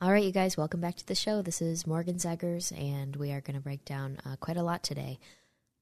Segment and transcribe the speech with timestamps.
[0.00, 1.42] All right, you guys, welcome back to the show.
[1.42, 4.84] This is Morgan Zegers, and we are going to break down uh, quite a lot
[4.84, 5.18] today.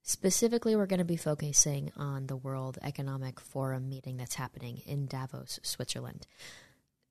[0.01, 5.07] Specifically, we're going to be focusing on the World Economic Forum meeting that's happening in
[5.07, 6.27] Davos, Switzerland.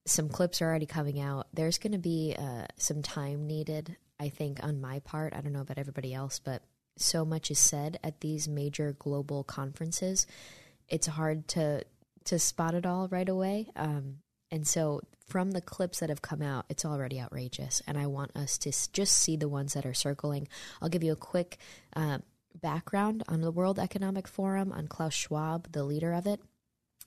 [0.08, 1.46] Some clips are already coming out.
[1.54, 5.36] There's going to be uh, some time needed, I think, on my part.
[5.36, 6.64] I don't know about everybody else, but
[6.98, 10.26] so much is said at these major global conferences.
[10.90, 11.84] It's hard to
[12.24, 13.70] to spot it all right away.
[13.76, 17.82] Um, and so from the clips that have come out, it's already outrageous.
[17.88, 20.48] And I want us to just see the ones that are circling.
[20.82, 21.58] I'll give you a quick
[21.96, 22.20] uh,
[22.62, 26.40] background on the World Economic Forum, on Klaus Schwab, the leader of it.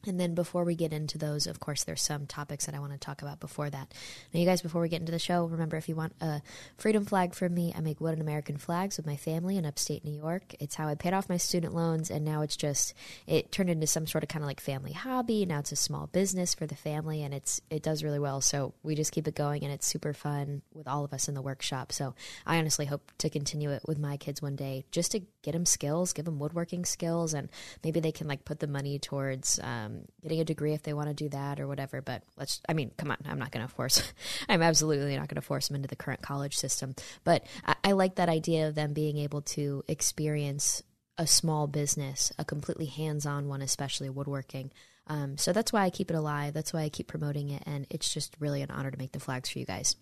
[0.06, 2.92] And then before we get into those, of course, there's some topics that I want
[2.92, 3.92] to talk about before that.
[4.32, 6.40] Now, you guys, before we get into the show, remember if you want a
[6.76, 10.14] freedom flag from me, I make wooden American flags with my family in upstate New
[10.14, 10.54] York.
[10.60, 12.94] It's how I paid off my student loans, and now it's just
[13.26, 15.44] it turned into some sort of kind of like family hobby.
[15.44, 18.40] Now it's a small business for the family, and it's it does really well.
[18.40, 21.34] So we just keep it going, and it's super fun with all of us in
[21.34, 21.90] the workshop.
[21.90, 22.14] So
[22.46, 25.66] I honestly hope to continue it with my kids one day, just to get them
[25.66, 27.48] skills, give them woodworking skills, and
[27.82, 29.58] maybe they can like put the money towards.
[29.60, 32.00] Um, um, getting a degree if they want to do that or whatever.
[32.00, 34.02] But let's, I mean, come on, I'm not going to force,
[34.48, 36.94] I'm absolutely not going to force them into the current college system.
[37.24, 40.82] But I, I like that idea of them being able to experience
[41.16, 44.70] a small business, a completely hands on one, especially woodworking.
[45.08, 46.54] Um, so that's why I keep it alive.
[46.54, 47.62] That's why I keep promoting it.
[47.66, 49.96] And it's just really an honor to make the flags for you guys.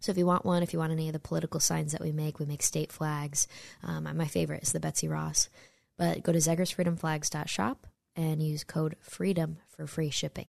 [0.00, 2.12] So if you want one, if you want any of the political signs that we
[2.12, 3.46] make, we make state flags.
[3.82, 5.48] Um, my favorite is the Betsy Ross.
[5.96, 7.86] But go to zegersfreedomflags.shop
[8.18, 10.46] and use code FREEDOM for free shipping.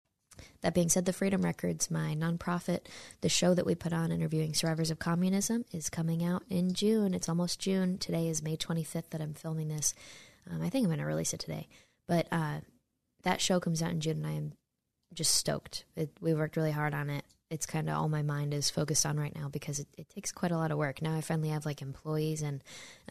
[0.61, 2.87] That being said, the Freedom Records, my nonprofit,
[3.21, 7.13] the show that we put on interviewing survivors of communism, is coming out in June.
[7.13, 7.97] It's almost June.
[7.97, 9.93] Today is May 25th that I'm filming this.
[10.51, 11.69] Um, I think I'm going to release it today.
[12.05, 12.59] But uh,
[13.23, 14.53] that show comes out in June, and I am
[15.13, 15.85] just stoked.
[15.95, 17.23] It, we worked really hard on it.
[17.49, 20.31] It's kind of all my mind is focused on right now because it, it, takes
[20.31, 21.01] quite a lot of work.
[21.01, 22.61] Now I finally have like employees, and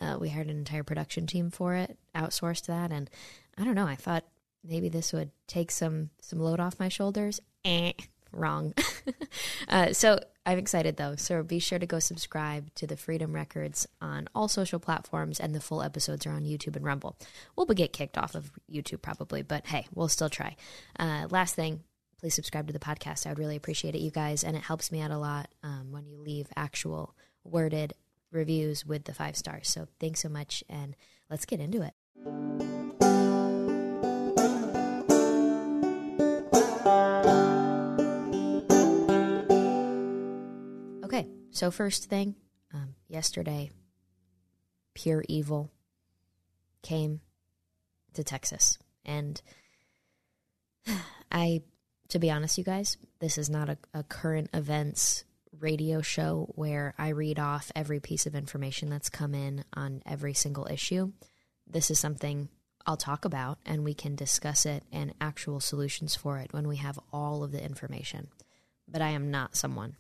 [0.01, 3.09] uh, we hired an entire production team for it, outsourced that, and
[3.57, 3.87] I don't know.
[3.87, 4.25] I thought
[4.65, 7.41] maybe this would take some some load off my shoulders.
[7.65, 7.93] Eh,
[8.33, 8.75] wrong.
[9.69, 11.17] uh, so I'm excited though.
[11.17, 15.55] So be sure to go subscribe to the Freedom Records on all social platforms, and
[15.55, 17.17] the full episodes are on YouTube and Rumble.
[17.57, 20.57] We'll get kicked off of YouTube probably, but hey, we'll still try.
[20.99, 21.81] Uh, last thing.
[22.19, 23.27] Please subscribe to the podcast.
[23.27, 25.91] I would really appreciate it, you guys, and it helps me out a lot um,
[25.91, 27.95] when you leave actual worded
[28.31, 29.69] reviews with the five stars.
[29.69, 30.95] So thanks so much, and
[31.29, 32.72] let's get into it.
[41.53, 42.37] So, first thing,
[42.73, 43.71] um, yesterday,
[44.95, 45.71] pure evil
[46.83, 47.21] came
[48.15, 48.79] to Texas.
[49.05, 49.41] And
[51.31, 51.61] I,
[52.09, 55.25] to be honest, you guys, this is not a, a current events
[55.61, 60.33] radio show where I read off every piece of information that's come in on every
[60.33, 61.13] single issue.
[61.67, 62.49] This is something
[62.87, 66.77] I'll talk about and we can discuss it and actual solutions for it when we
[66.77, 68.29] have all of the information.
[68.89, 69.97] But I am not someone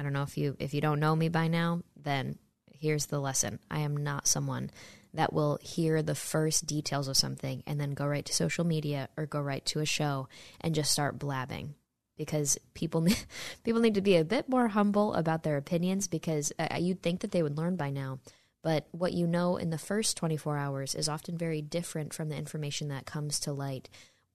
[0.00, 2.38] I don't know if you if you don't know me by now, then
[2.72, 3.58] here's the lesson.
[3.70, 4.70] I am not someone
[5.12, 9.10] that will hear the first details of something and then go right to social media
[9.18, 10.26] or go right to a show
[10.62, 11.74] and just start blabbing
[12.16, 13.18] because people need,
[13.62, 17.20] people need to be a bit more humble about their opinions because uh, you'd think
[17.20, 18.20] that they would learn by now
[18.62, 22.36] but what you know in the first 24 hours is often very different from the
[22.36, 23.90] information that comes to light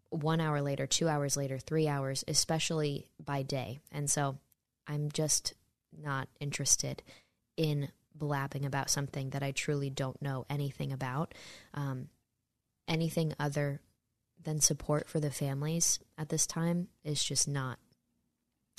[0.09, 4.37] 1 hour later 2 hours later 3 hours especially by day and so
[4.87, 5.53] I'm just
[6.01, 7.03] not interested
[7.57, 11.33] in blabbing about something that I truly don't know anything about.
[11.73, 12.09] Um,
[12.87, 13.81] anything other
[14.41, 17.79] than support for the families at this time is just not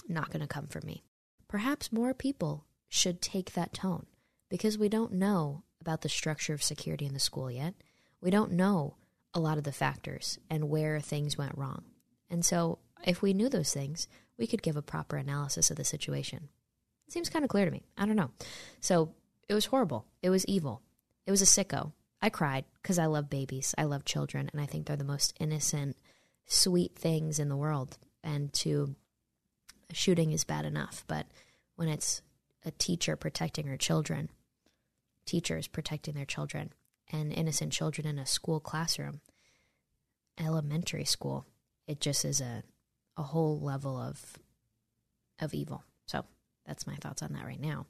[0.09, 1.03] not going to come from me.
[1.49, 4.07] Perhaps more people should take that tone
[4.49, 7.75] because we don't know about the structure of security in the school yet.
[8.21, 8.97] We don't know
[9.35, 11.85] a lot of the factors and where things went wrong.
[12.31, 14.09] And so, if we knew those things,
[14.39, 16.49] we could give a proper analysis of the situation.
[17.07, 17.83] It seems kind of clear to me.
[17.97, 18.31] I don't know.
[18.81, 19.15] So
[19.49, 20.07] it was horrible.
[20.23, 20.83] It was evil.
[21.27, 21.93] It was a sicko.
[22.21, 23.75] I cried because I love babies.
[23.79, 25.97] I love children, and I think they're the most innocent,
[26.47, 27.99] sweet things in the world.
[28.25, 28.97] And to
[29.93, 31.27] shooting is bad enough, but
[31.77, 32.23] when it's
[32.65, 34.31] a teacher protecting her children,
[35.27, 36.73] teachers protecting their children,
[37.13, 39.21] and innocent children in a school classroom,
[40.39, 41.47] elementary school,
[41.87, 42.65] it just is a
[43.17, 44.39] a whole level of
[45.41, 45.85] of evil.
[46.07, 46.25] So
[46.67, 47.87] that's my thoughts on that right now.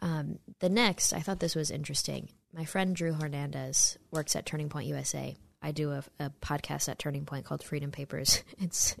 [0.00, 2.28] Um, the next, I thought this was interesting.
[2.52, 5.36] My friend Drew Hernandez works at Turning Point USA.
[5.60, 8.42] I do a, a podcast at Turning Point called Freedom Papers.
[8.60, 8.96] It's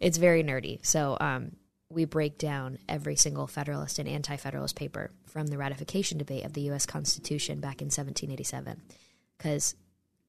[0.00, 0.84] it's very nerdy.
[0.84, 1.52] So um,
[1.88, 6.62] we break down every single Federalist and Anti-Federalist paper from the ratification debate of the
[6.62, 6.86] U.S.
[6.86, 8.82] Constitution back in 1787.
[9.36, 9.74] Because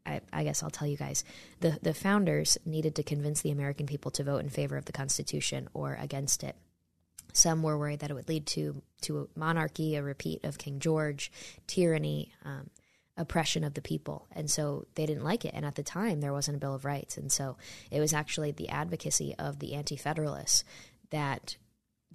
[0.06, 1.24] I, I, guess I'll tell you guys
[1.62, 4.92] the the founders needed to convince the American people to vote in favor of the
[4.92, 6.56] Constitution or against it.
[7.36, 10.80] Some were worried that it would lead to to a monarchy, a repeat of King
[10.80, 11.32] George,
[11.68, 12.70] tyranny, um,
[13.18, 15.54] oppression of the people, and so they didn't like it.
[15.54, 17.58] And at the time, there wasn't a Bill of Rights, and so
[17.92, 20.64] it was actually the advocacy of the Anti-Federalists
[21.12, 21.58] that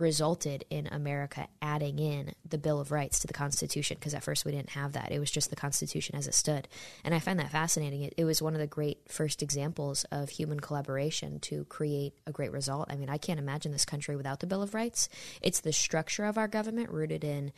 [0.00, 4.44] resulted in America adding in the Bill of Rights to the Constitution because at first
[4.44, 5.12] we didn't have that.
[5.12, 6.68] It was just the Constitution as it stood.
[7.04, 8.02] And I find that fascinating.
[8.02, 12.32] It, it, was one of the great first examples of human collaboration to create a
[12.32, 12.88] great result.
[12.90, 15.08] I mean, I can't imagine this country without the Bill of Rights.
[15.42, 17.52] It's the structure of our government rooted in.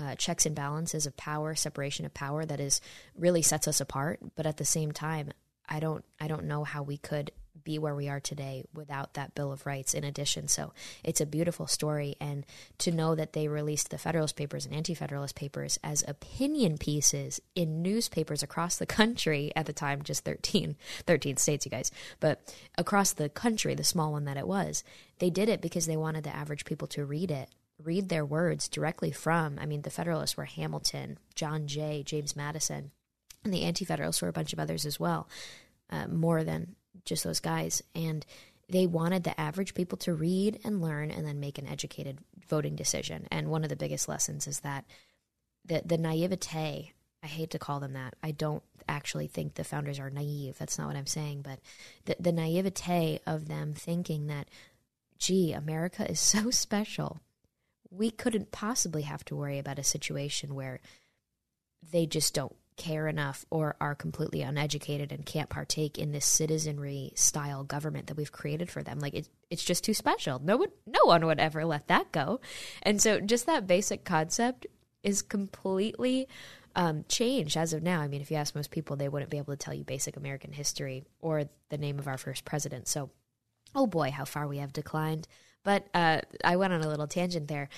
[0.00, 2.80] Uh, checks and balances of power, separation of power that is
[3.16, 4.20] really sets us apart.
[4.36, 5.32] But at the same time,
[5.68, 7.32] I don't I don't know how we could
[7.64, 10.48] be where we are today without that Bill of Rights in addition.
[10.48, 10.72] So
[11.04, 12.16] it's a beautiful story.
[12.20, 12.44] And
[12.78, 17.40] to know that they released the Federalist Papers and Anti Federalist Papers as opinion pieces
[17.54, 20.76] in newspapers across the country at the time, just 13,
[21.06, 21.90] 13 states, you guys,
[22.20, 24.84] but across the country, the small one that it was,
[25.18, 27.48] they did it because they wanted the average people to read it
[27.82, 29.58] read their words directly from.
[29.58, 32.90] I mean, the Federalists were Hamilton, John Jay, James Madison,
[33.44, 35.28] and the Anti Federalists were a bunch of others as well,
[35.90, 37.82] uh, more than just those guys.
[37.94, 38.24] And
[38.68, 42.18] they wanted the average people to read and learn and then make an educated
[42.48, 43.26] voting decision.
[43.30, 44.84] And one of the biggest lessons is that
[45.64, 46.92] the, the naivete,
[47.22, 48.14] I hate to call them that.
[48.22, 50.58] I don't actually think the founders are naive.
[50.58, 51.42] That's not what I'm saying.
[51.42, 51.60] But
[52.04, 54.48] the, the naivete of them thinking that,
[55.18, 57.20] gee, America is so special.
[57.90, 60.80] We couldn't possibly have to worry about a situation where
[61.90, 67.12] they just don't care enough or are completely uneducated and can't partake in this citizenry
[67.14, 70.38] style government that we've created for them like it, it's just too special.
[70.38, 72.40] No one no one would ever let that go.
[72.82, 74.66] And so just that basic concept
[75.02, 76.28] is completely
[76.74, 78.00] um, changed as of now.
[78.00, 80.16] I mean if you ask most people they wouldn't be able to tell you basic
[80.16, 82.88] american history or the name of our first president.
[82.88, 83.10] So
[83.74, 85.28] oh boy how far we have declined.
[85.64, 87.68] But uh, I went on a little tangent there.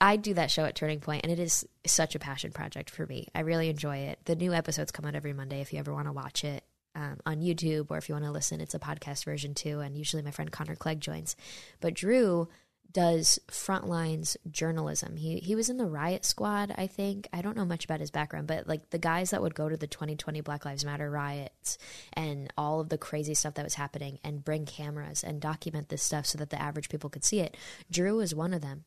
[0.00, 3.06] I do that show at Turning Point, and it is such a passion project for
[3.06, 3.28] me.
[3.34, 4.18] I really enjoy it.
[4.24, 5.60] The new episodes come out every Monday.
[5.60, 6.64] If you ever want to watch it
[6.94, 9.80] um, on YouTube, or if you want to listen, it's a podcast version too.
[9.80, 11.36] And usually my friend Connor Clegg joins.
[11.80, 12.48] But Drew
[12.92, 15.16] does frontlines journalism.
[15.16, 17.28] He he was in the riot squad, I think.
[17.32, 19.76] I don't know much about his background, but like the guys that would go to
[19.76, 21.76] the 2020 Black Lives Matter riots
[22.14, 26.02] and all of the crazy stuff that was happening and bring cameras and document this
[26.02, 27.56] stuff so that the average people could see it.
[27.90, 28.84] Drew is one of them.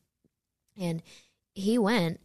[0.78, 1.02] And
[1.54, 2.20] he went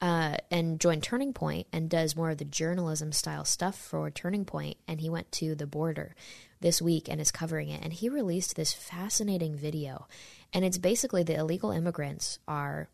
[0.00, 4.44] uh, and joined Turning Point and does more of the journalism style stuff for Turning
[4.44, 4.76] Point.
[4.86, 6.14] And he went to the border
[6.60, 7.82] this week and is covering it.
[7.82, 10.06] And he released this fascinating video.
[10.52, 12.88] And it's basically the illegal immigrants are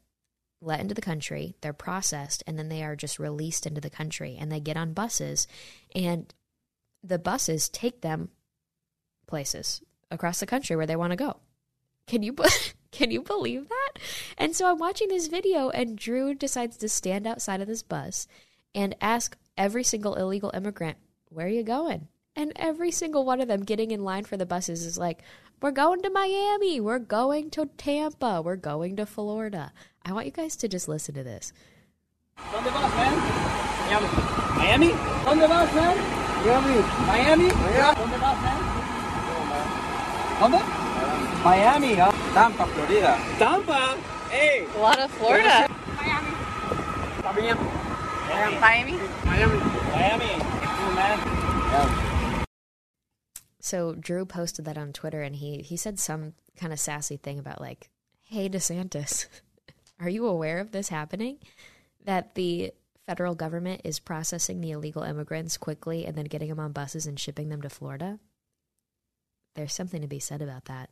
[0.61, 4.37] let into the country, they're processed, and then they are just released into the country.
[4.38, 5.49] And they get on buses,
[5.95, 6.33] and
[7.02, 8.31] the buses take them
[9.26, 11.40] places across the country where they want to go.
[12.07, 12.37] Can you
[12.92, 14.02] can you believe that?
[14.38, 18.28] And so I'm watching this video and Drew decides to stand outside of this bus
[18.75, 23.49] and ask every single illegal immigrant, "Where are you going?" And every single one of
[23.49, 25.22] them getting in line for the buses is like,
[25.61, 26.80] "We're going to Miami.
[26.80, 28.40] We're going to Tampa.
[28.42, 29.72] We're going to Florida."
[30.04, 31.52] I want you guys to just listen to this.
[32.54, 33.16] On the bus, man.
[33.88, 34.08] Miami.
[34.56, 34.92] Miami?
[35.28, 35.96] On the bus, man.
[36.46, 36.80] Miami.
[37.06, 37.49] Miami?
[37.52, 38.00] Miami.
[38.00, 38.72] On the bus, man.
[40.42, 40.82] ¿Dónde?
[41.44, 42.12] Miami, huh?
[42.34, 43.18] Tampa, Florida.
[43.37, 43.99] Tampa?
[44.30, 44.64] Hey.
[44.76, 45.66] A lot of Florida.
[45.96, 46.30] Miami.
[47.20, 47.58] Miami.
[48.61, 48.92] Miami.
[49.25, 49.58] Miami.
[49.90, 50.32] Miami.
[50.38, 51.18] Cool, man.
[51.18, 52.44] Yeah.
[53.58, 57.40] So Drew posted that on Twitter and he he said some kind of sassy thing
[57.40, 57.90] about like,
[58.22, 59.26] "Hey DeSantis,
[60.00, 61.38] are you aware of this happening?
[62.04, 62.72] That the
[63.04, 67.18] federal government is processing the illegal immigrants quickly and then getting them on buses and
[67.18, 68.20] shipping them to Florida?"
[69.56, 70.88] There's something to be said about that.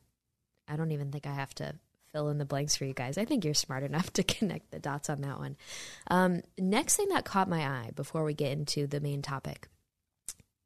[0.70, 1.74] I don't even think I have to
[2.12, 3.18] fill in the blanks for you guys.
[3.18, 5.56] I think you're smart enough to connect the dots on that one.
[6.10, 9.68] Um, next thing that caught my eye before we get into the main topic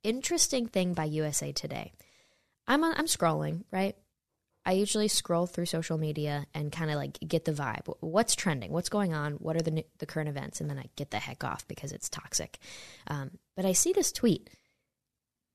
[0.05, 1.93] interesting thing by USA Today.
[2.69, 3.97] I'm, on, I'm scrolling, right?
[4.65, 7.93] I usually scroll through social media and kind of like get the vibe.
[8.01, 8.71] What's trending?
[8.71, 9.35] What's going on?
[9.35, 10.61] What are the new, the current events?
[10.61, 12.59] And then I get the heck off because it's toxic.
[13.07, 14.49] Um, but I see this tweet,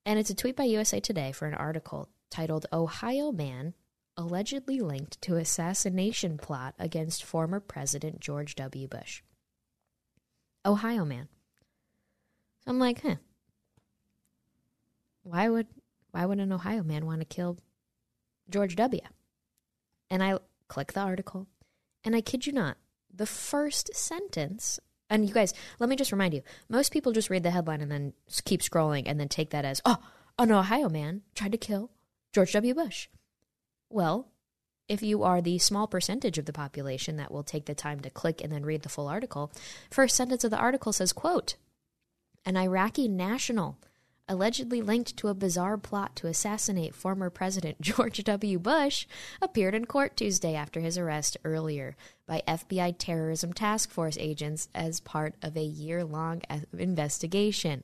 [0.06, 3.74] and it's a tweet by USA Today for an article titled "Ohio Man
[4.20, 8.88] allegedly linked to assassination plot against former President George W.
[8.88, 9.24] Bush."
[10.66, 11.30] Ohio Man.
[12.64, 13.16] So I'm like, huh.
[15.24, 15.68] Why would
[16.12, 17.58] why would an Ohio man want to kill
[18.50, 19.02] George W.
[20.10, 21.48] And I click the article,
[22.04, 22.78] and I kid you not,
[23.14, 27.44] the first sentence, and you guys, let me just remind you most people just read
[27.44, 28.14] the headline and then
[28.46, 29.98] keep scrolling and then take that as, oh,
[30.38, 31.92] an Ohio man tried to kill
[32.34, 32.74] George W.
[32.74, 33.08] Bush.
[33.90, 34.28] Well,
[34.88, 38.10] if you are the small percentage of the population that will take the time to
[38.10, 39.52] click and then read the full article,
[39.92, 41.56] first sentence of the article says, quote,
[42.46, 43.78] an Iraqi national
[44.30, 48.60] allegedly linked to a bizarre plot to assassinate former President George W.
[48.60, 49.08] Bush,
[49.42, 55.00] appeared in court Tuesday after his arrest earlier by FBI terrorism task force agents as
[55.00, 56.44] part of a year long
[56.78, 57.84] investigation.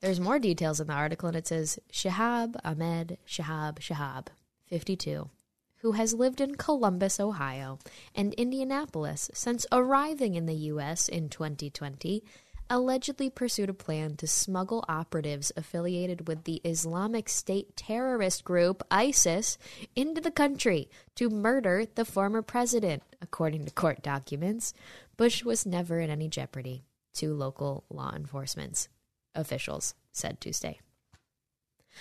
[0.00, 4.28] There's more details in the article, and it says Shihab Ahmed Shihab Shihab,
[4.66, 5.30] 52,
[5.78, 7.78] who has lived in Columbus, Ohio,
[8.14, 11.08] and Indianapolis since arriving in the U.S.
[11.08, 12.22] in 2020
[12.68, 19.56] allegedly pursued a plan to smuggle operatives affiliated with the Islamic State terrorist group ISIS
[19.94, 24.72] into the country to murder the former president, according to court documents.
[25.16, 28.88] Bush was never in any jeopardy, two local law enforcement
[29.34, 30.80] officials said Tuesday.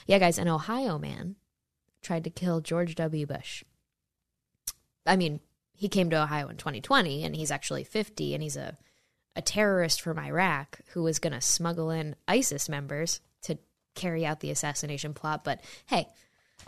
[0.08, 1.36] Yeah, guys, an Ohio man
[2.06, 3.26] tried to kill George W.
[3.26, 3.64] Bush.
[5.06, 5.40] I mean,
[5.74, 8.78] he came to Ohio in 2020 and he's actually 50 and he's a
[9.36, 13.58] a terrorist from Iraq who was going to smuggle in ISIS members to
[13.94, 15.44] carry out the assassination plot.
[15.44, 16.08] But hey,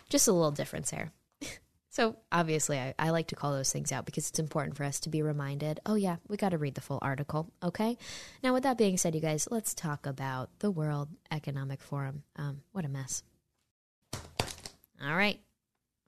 [0.10, 1.12] just a little difference there.
[1.90, 5.00] so obviously, I, I, like to call those things out because it's important for us
[5.02, 7.50] to be reminded oh, yeah, we got to read the full article.
[7.64, 7.98] Okay.
[8.44, 12.24] Now, with that being said, you guys, let's talk about the World Economic Forum.
[12.36, 13.24] Um, what a mess.
[15.04, 15.40] All right.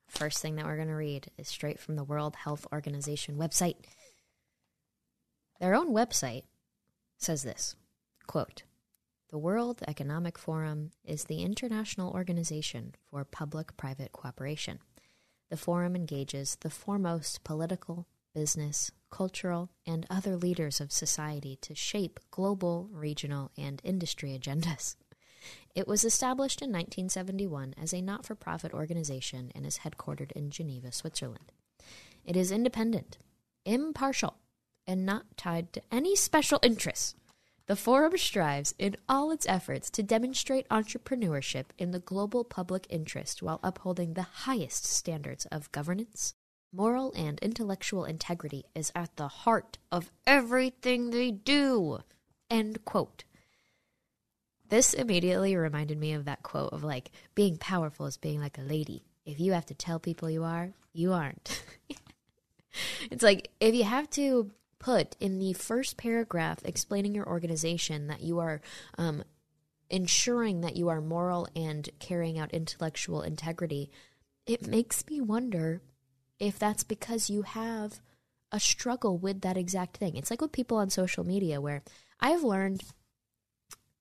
[0.07, 3.75] First thing that we're going to read is straight from the World Health Organization website.
[5.59, 6.43] Their own website
[7.17, 7.75] says this
[8.25, 8.63] quote,
[9.29, 14.79] The World Economic Forum is the international organization for public private cooperation.
[15.49, 22.19] The forum engages the foremost political, business, cultural, and other leaders of society to shape
[22.31, 24.95] global, regional, and industry agendas.
[25.75, 30.49] It was established in 1971 as a not for profit organization and is headquartered in
[30.49, 31.51] Geneva, Switzerland.
[32.25, 33.17] It is independent,
[33.65, 34.35] impartial,
[34.87, 37.15] and not tied to any special interests.
[37.67, 43.43] The Forum strives in all its efforts to demonstrate entrepreneurship in the global public interest
[43.43, 46.33] while upholding the highest standards of governance.
[46.73, 51.99] Moral and intellectual integrity is at the heart of everything they do.
[52.49, 53.23] End quote.
[54.69, 58.61] This immediately reminded me of that quote of like, being powerful is being like a
[58.61, 59.03] lady.
[59.25, 61.63] If you have to tell people you are, you aren't.
[63.11, 68.21] it's like, if you have to put in the first paragraph explaining your organization that
[68.21, 68.61] you are
[68.97, 69.23] um,
[69.89, 73.91] ensuring that you are moral and carrying out intellectual integrity,
[74.45, 75.81] it makes me wonder
[76.39, 77.99] if that's because you have
[78.51, 80.15] a struggle with that exact thing.
[80.15, 81.83] It's like with people on social media where
[82.19, 82.83] I have learned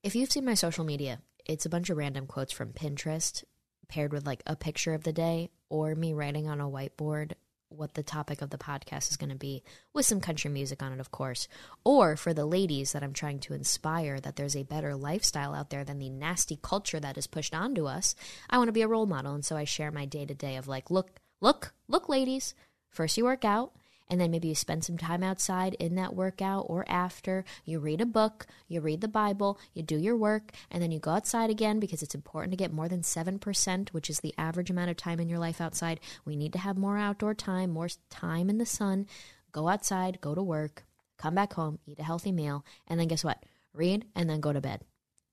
[0.08, 3.44] if you've seen my social media, it's a bunch of random quotes from Pinterest
[3.88, 7.32] paired with like a picture of the day or me writing on a whiteboard
[7.68, 9.62] what the topic of the podcast is going to be,
[9.92, 11.46] with some country music on it, of course.
[11.84, 15.68] Or for the ladies that I'm trying to inspire that there's a better lifestyle out
[15.68, 18.14] there than the nasty culture that is pushed onto us,
[18.48, 19.34] I want to be a role model.
[19.34, 22.54] And so I share my day to day of like, look, look, look, ladies,
[22.88, 23.74] first you work out,
[24.10, 27.44] and then maybe you spend some time outside in that workout or after.
[27.64, 30.98] You read a book, you read the Bible, you do your work, and then you
[30.98, 34.70] go outside again because it's important to get more than 7%, which is the average
[34.70, 36.00] amount of time in your life outside.
[36.24, 39.06] We need to have more outdoor time, more time in the sun.
[39.52, 40.84] Go outside, go to work,
[41.18, 43.44] come back home, eat a healthy meal, and then guess what?
[43.74, 44.82] Read and then go to bed.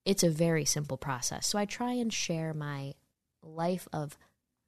[0.04, 1.48] It's a very simple process.
[1.48, 2.94] So I try and share my
[3.42, 4.18] life of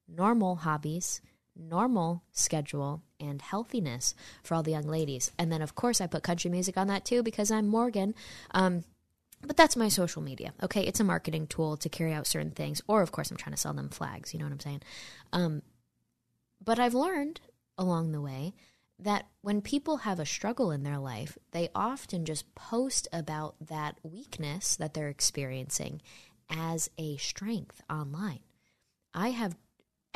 [0.07, 1.21] normal hobbies
[1.57, 5.31] normal schedule and healthiness for all the young ladies.
[5.37, 8.13] And then, of course, I put country music on that too because I'm Morgan.
[8.51, 8.83] Um,
[9.45, 10.53] but that's my social media.
[10.63, 13.53] Okay, it's a marketing tool to carry out certain things, or of course, I'm trying
[13.53, 14.33] to sell them flags.
[14.33, 14.81] You know what I'm saying?
[15.31, 15.61] Um,
[16.63, 17.41] but I've learned
[17.77, 18.53] along the way
[18.99, 23.97] that when people have a struggle in their life, they often just post about that
[24.01, 26.01] weakness that they're experiencing
[26.49, 28.39] as a strength online.
[29.13, 29.55] I have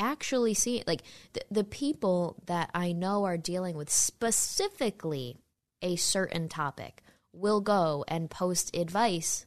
[0.01, 1.03] actually see like
[1.33, 5.37] the, the people that I know are dealing with specifically
[5.81, 9.45] a certain topic will go and post advice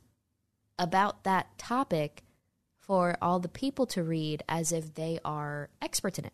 [0.78, 2.22] about that topic
[2.78, 6.32] for all the people to read as if they are experts in it.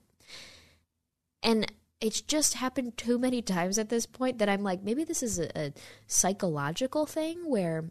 [1.42, 5.22] And it's just happened too many times at this point that I'm like, maybe this
[5.22, 5.72] is a, a
[6.06, 7.90] psychological thing where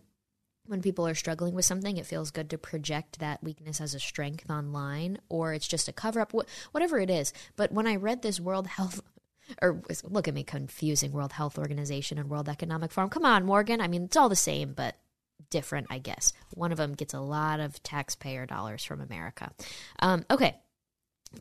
[0.70, 4.00] when people are struggling with something, it feels good to project that weakness as a
[4.00, 6.34] strength online, or it's just a cover up,
[6.72, 7.34] whatever it is.
[7.56, 9.02] But when I read this World Health,
[9.62, 13.10] or look at me confusing World Health Organization and World Economic Forum.
[13.10, 13.82] Come on, Morgan.
[13.82, 14.96] I mean, it's all the same, but
[15.50, 16.34] different, I guess.
[16.54, 19.52] One of them gets a lot of taxpayer dollars from America.
[20.00, 20.58] Um, okay.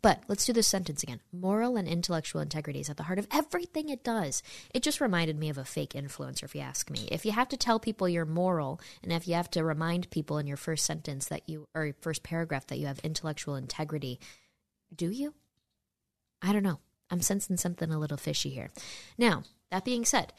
[0.03, 1.21] But let's do this sentence again.
[1.33, 4.43] Moral and intellectual integrity is at the heart of everything it does.
[4.75, 7.09] It just reminded me of a fake influencer, if you ask me.
[7.11, 10.37] If you have to tell people you're moral, and if you have to remind people
[10.39, 14.21] in your first sentence that you, or first paragraph that you have intellectual integrity,
[14.95, 15.33] do you?
[16.43, 16.81] I don't know.
[17.11, 18.69] I'm sensing something a little fishy here.
[19.17, 20.35] Now, that being said,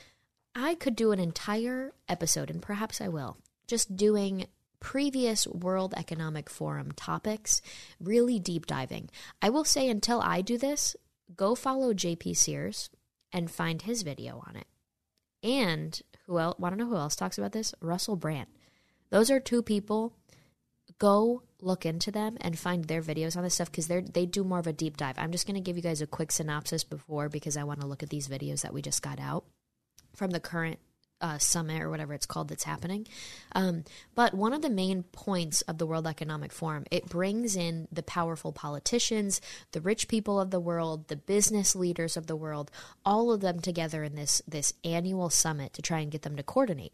[0.53, 3.37] I could do an entire episode, and perhaps I will,
[3.67, 4.45] just doing
[4.79, 7.61] previous World Economic Forum topics,
[7.99, 9.09] really deep diving.
[9.41, 10.95] I will say until I do this,
[11.35, 12.89] go follow JP Sears
[13.31, 14.67] and find his video on it.
[15.41, 16.57] And who else?
[16.59, 17.73] Want to know who else talks about this?
[17.81, 18.47] Russell Brand.
[19.09, 20.13] Those are two people.
[20.97, 24.43] Go look into them and find their videos on this stuff because they they do
[24.43, 25.15] more of a deep dive.
[25.17, 27.87] I'm just going to give you guys a quick synopsis before because I want to
[27.87, 29.45] look at these videos that we just got out
[30.15, 30.79] from the current
[31.21, 33.07] uh, summit or whatever it's called that's happening.
[33.53, 33.83] Um,
[34.15, 38.03] but one of the main points of the World Economic Forum, it brings in the
[38.03, 42.71] powerful politicians, the rich people of the world, the business leaders of the world,
[43.05, 46.43] all of them together in this this annual summit to try and get them to
[46.43, 46.93] coordinate.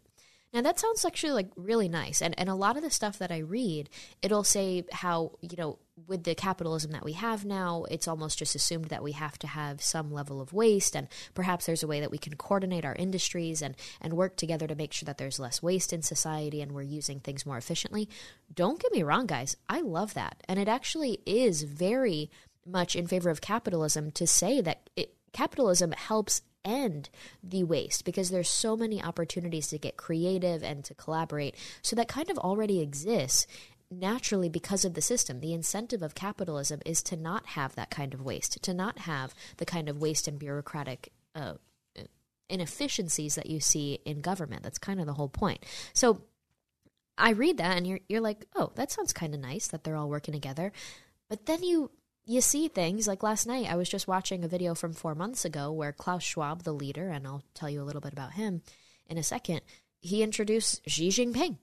[0.52, 2.22] Now that sounds actually like really nice.
[2.22, 3.90] And and a lot of the stuff that I read,
[4.22, 8.54] it'll say how, you know, with the capitalism that we have now, it's almost just
[8.54, 12.00] assumed that we have to have some level of waste and perhaps there's a way
[12.00, 15.38] that we can coordinate our industries and and work together to make sure that there's
[15.38, 18.08] less waste in society and we're using things more efficiently.
[18.54, 19.56] Don't get me wrong, guys.
[19.68, 20.42] I love that.
[20.48, 22.30] And it actually is very
[22.66, 27.08] much in favor of capitalism to say that it, capitalism helps end
[27.42, 31.54] the waste because there's so many opportunities to get creative and to collaborate.
[31.80, 33.46] So that kind of already exists
[33.90, 35.40] naturally because of the system.
[35.40, 39.34] The incentive of capitalism is to not have that kind of waste, to not have
[39.58, 41.54] the kind of waste and bureaucratic uh,
[42.48, 44.62] inefficiencies that you see in government.
[44.62, 45.64] That's kind of the whole point.
[45.92, 46.22] So
[47.18, 49.96] I read that and you're you're like, "Oh, that sounds kind of nice that they're
[49.96, 50.72] all working together."
[51.28, 51.90] But then you
[52.24, 55.44] you see things like last night I was just watching a video from 4 months
[55.44, 58.62] ago where Klaus Schwab, the leader, and I'll tell you a little bit about him
[59.08, 59.60] in a second,
[60.00, 61.58] he introduced Xi Jinping.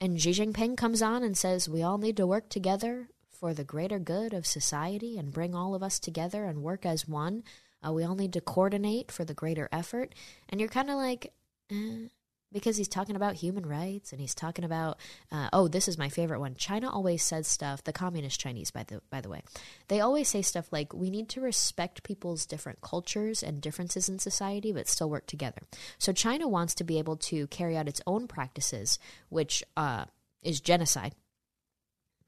[0.00, 3.64] And Xi Jinping comes on and says, "We all need to work together for the
[3.64, 7.42] greater good of society and bring all of us together and work as one.
[7.86, 10.14] Uh, we all need to coordinate for the greater effort."
[10.48, 11.32] And you're kind of like,
[11.70, 12.08] eh,
[12.52, 14.98] because he's talking about human rights and he's talking about
[15.30, 16.54] uh, oh this is my favorite one.
[16.54, 19.42] China always says stuff the communist chinese by the by the way.
[19.88, 24.18] They always say stuff like we need to respect people's different cultures and differences in
[24.18, 25.62] society but still work together.
[25.98, 30.06] So china wants to be able to carry out its own practices which uh,
[30.42, 31.14] is genocide.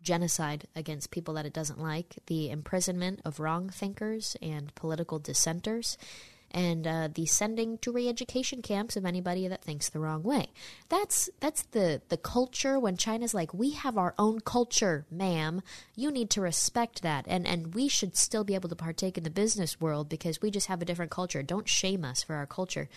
[0.03, 5.99] Genocide against people that it doesn't like the imprisonment of wrong thinkers and political dissenters
[6.51, 10.49] and uh, the sending to re-education camps of anybody that thinks the wrong way.
[10.89, 15.63] That's that's the the culture when China's like, we have our own culture, ma'am.
[15.97, 19.25] You need to respect that, and and we should still be able to partake in
[19.25, 21.43] the business world because we just have a different culture.
[21.43, 22.89] Don't shame us for our culture.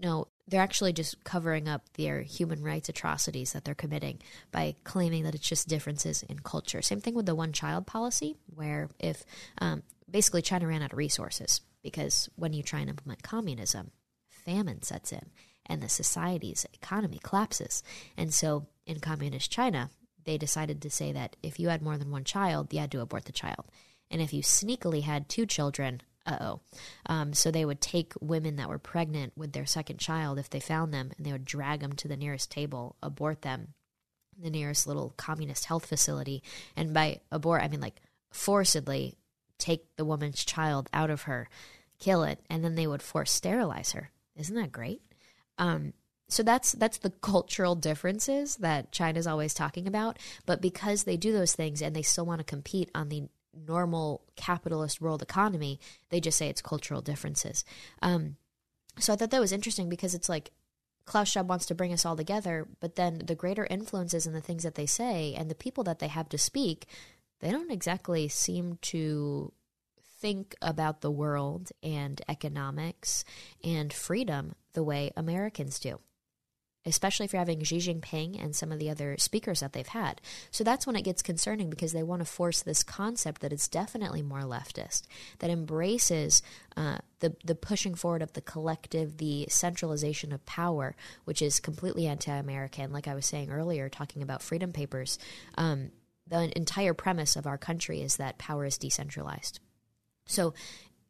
[0.00, 4.20] No, they're actually just covering up their human rights atrocities that they're committing
[4.52, 6.82] by claiming that it's just differences in culture.
[6.82, 9.24] Same thing with the one child policy, where if
[9.58, 13.90] um, basically China ran out of resources because when you try and implement communism,
[14.28, 15.30] famine sets in
[15.66, 17.82] and the society's economy collapses.
[18.16, 19.90] And so in communist China,
[20.24, 23.00] they decided to say that if you had more than one child, you had to
[23.00, 23.66] abort the child.
[24.10, 26.60] And if you sneakily had two children, uh oh.
[27.06, 30.60] Um, so they would take women that were pregnant with their second child if they
[30.60, 33.74] found them, and they would drag them to the nearest table, abort them,
[34.38, 36.42] the nearest little communist health facility.
[36.76, 39.14] And by abort, I mean like forcibly
[39.58, 41.48] take the woman's child out of her,
[41.98, 44.10] kill it, and then they would force sterilize her.
[44.36, 45.02] Isn't that great?
[45.58, 45.92] Um,
[46.28, 50.18] so that's that's the cultural differences that China's always talking about.
[50.46, 53.28] But because they do those things and they still want to compete on the
[53.66, 55.80] normal capitalist world economy,
[56.10, 57.64] they just say it's cultural differences.
[58.02, 58.36] Um,
[58.98, 60.50] so I thought that was interesting because it's like
[61.06, 64.42] Klaus Schwab wants to bring us all together, but then the greater influences and the
[64.42, 66.86] things that they say and the people that they have to speak
[67.40, 69.52] they don't exactly seem to
[70.18, 73.24] think about the world and economics
[73.62, 76.00] and freedom the way Americans do
[76.88, 80.20] especially if you're having Xi Jinping and some of the other speakers that they've had.
[80.50, 83.68] So that's when it gets concerning because they want to force this concept that it's
[83.68, 85.02] definitely more leftist,
[85.40, 86.42] that embraces
[86.76, 92.06] uh, the, the pushing forward of the collective, the centralization of power, which is completely
[92.06, 92.92] anti American.
[92.92, 95.18] Like I was saying earlier, talking about freedom papers,
[95.56, 95.90] um,
[96.26, 99.60] the entire premise of our country is that power is decentralized.
[100.28, 100.54] So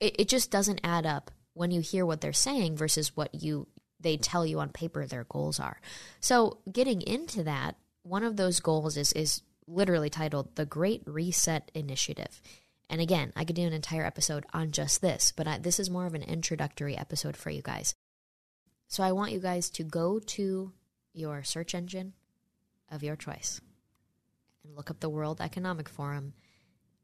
[0.00, 3.66] it, it just doesn't add up when you hear what they're saying versus what you
[4.00, 5.80] they tell you on paper their goals are.
[6.20, 11.70] So, getting into that, one of those goals is is literally titled the Great Reset
[11.74, 12.40] Initiative.
[12.88, 15.90] And again, I could do an entire episode on just this, but I, this is
[15.90, 17.94] more of an introductory episode for you guys.
[18.86, 20.72] So I want you guys to go to
[21.12, 22.14] your search engine
[22.90, 23.60] of your choice
[24.64, 26.32] and look up the World Economic Forum,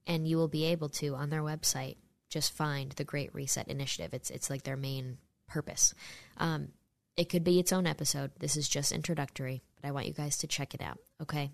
[0.07, 1.97] and you will be able to, on their website,
[2.29, 4.15] just find the Great Reset Initiative.
[4.15, 5.95] It's, it's like their main purpose.
[6.39, 6.69] Um,
[7.17, 8.33] it could be its own episode.
[8.41, 11.51] This is just introductory, but I want you guys to check it out, okay?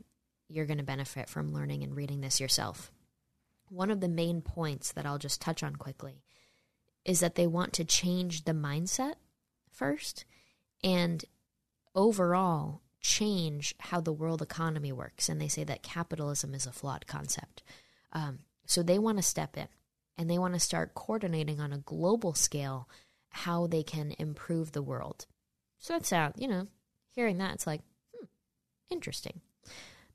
[0.49, 2.91] You're going to benefit from learning and reading this yourself.
[3.69, 6.23] One of the main points that I'll just touch on quickly
[7.05, 9.15] is that they want to change the mindset
[9.71, 10.25] first
[10.83, 11.25] and
[11.95, 15.29] overall change how the world economy works.
[15.29, 17.63] And they say that capitalism is a flawed concept.
[18.13, 19.69] Um, so they want to step in
[20.21, 22.87] and they want to start coordinating on a global scale
[23.31, 25.27] how they can improve the world.
[25.79, 26.67] So that's out, you know,
[27.15, 27.81] hearing that, it's like,
[28.15, 28.27] hmm,
[28.91, 29.41] interesting.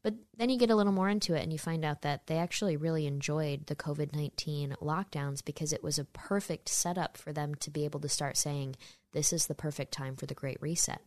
[0.03, 2.37] But then you get a little more into it and you find out that they
[2.37, 7.55] actually really enjoyed the COVID 19 lockdowns because it was a perfect setup for them
[7.55, 8.75] to be able to start saying,
[9.11, 11.01] this is the perfect time for the Great Reset.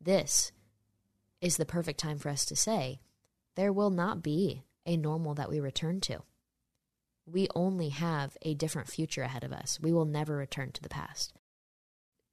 [0.00, 0.50] This
[1.40, 2.98] is the perfect time for us to say,
[3.54, 6.24] there will not be a normal that we return to.
[7.30, 9.78] We only have a different future ahead of us.
[9.80, 11.32] We will never return to the past.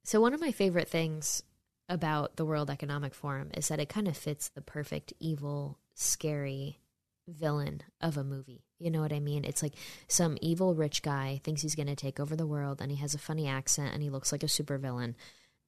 [0.04, 1.42] So, one of my favorite things
[1.88, 6.80] about the World Economic Forum is that it kind of fits the perfect evil, scary
[7.26, 8.64] villain of a movie.
[8.78, 9.44] You know what I mean?
[9.44, 9.74] It's like
[10.06, 13.14] some evil rich guy thinks he's going to take over the world and he has
[13.14, 15.14] a funny accent and he looks like a supervillain.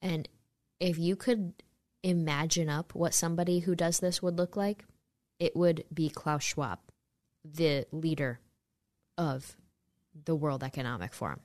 [0.00, 0.28] And
[0.78, 1.52] if you could
[2.02, 4.84] imagine up what somebody who does this would look like,
[5.38, 6.78] it would be Klaus Schwab,
[7.44, 8.40] the leader
[9.16, 9.56] of
[10.24, 11.40] the World Economic Forum.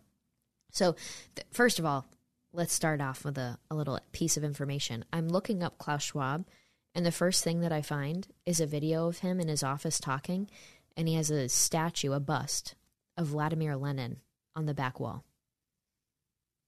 [0.72, 0.96] So,
[1.36, 2.06] th- first of all,
[2.54, 5.06] let's start off with a, a little piece of information.
[5.14, 6.46] I'm looking up Klaus Schwab,
[6.94, 10.00] and the first thing that I find is a video of him in his office
[10.00, 10.50] talking,
[10.98, 12.76] and he has a statue, a bust
[13.18, 14.18] of Vladimir Lenin
[14.56, 15.24] on the back wall.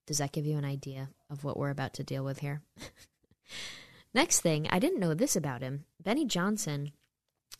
[0.05, 2.61] Does that give you an idea of what we're about to deal with here?
[4.13, 5.85] Next thing, I didn't know this about him.
[6.01, 6.91] Benny Johnson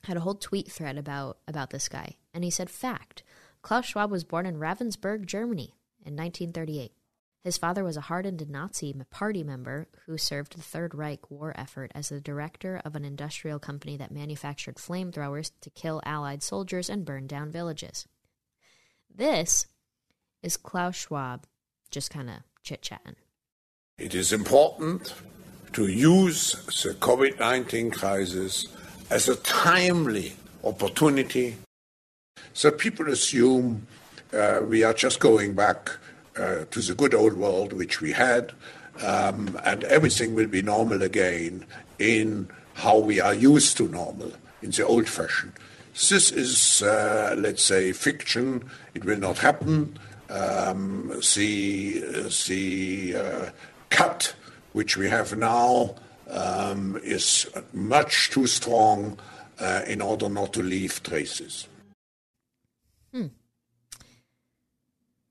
[0.04, 3.24] had a whole tweet thread about about this guy, and he said, "Fact:
[3.68, 5.74] Klaus Schwab was born in Ravensburg, Germany,
[6.06, 6.94] in 1938.
[7.44, 11.92] His father was a hardened Nazi party member who served the Third Reich war effort
[11.94, 17.04] as the director of an industrial company that manufactured flamethrowers to kill Allied soldiers and
[17.04, 18.08] burn down villages.
[19.14, 19.68] This
[20.42, 21.46] is Klaus Schwab
[21.92, 23.18] just kind of chit chatting.
[23.98, 25.14] It is important
[25.74, 28.66] to use the COVID 19 crisis
[29.10, 31.58] as a timely opportunity.
[32.54, 33.88] So people assume
[34.34, 35.92] uh, we are just going back
[36.36, 38.54] uh, to the good old world which we had,
[39.04, 41.66] um, and everything will be normal again
[42.00, 45.54] in how we are used to normal, in the old fashion.
[45.94, 48.70] This is, uh, let's say, fiction.
[48.94, 49.98] It will not happen.
[50.30, 52.00] Um, the
[52.48, 53.50] the uh,
[53.90, 54.36] cut
[54.74, 55.96] which we have now
[56.30, 59.18] um, is much too strong
[59.60, 61.68] uh, in order not to leave traces.
[63.14, 63.28] Hmm.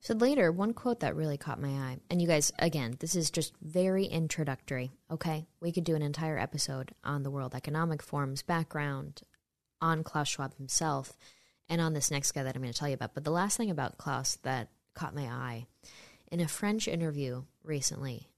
[0.07, 3.29] So later, one quote that really caught my eye, and you guys, again, this is
[3.29, 5.49] just very introductory, okay?
[5.61, 9.23] We could do an entire episode on the World Economic Forum's background,
[9.81, 11.17] on Klaus Schwab himself,
[11.69, 13.15] and on this next guy that I'm going to tell you about.
[13.15, 15.67] But the last thing about Klaus that caught my eye,
[16.31, 18.29] in a French interview recently,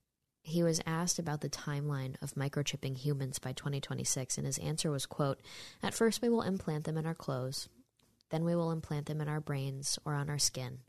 [0.41, 5.05] he was asked about the timeline of microchipping humans by 2026, and his answer was,
[5.05, 5.39] quote,
[5.83, 7.69] At first we will implant them in our clothes,
[8.29, 10.79] then we will implant them in our brains or on our skin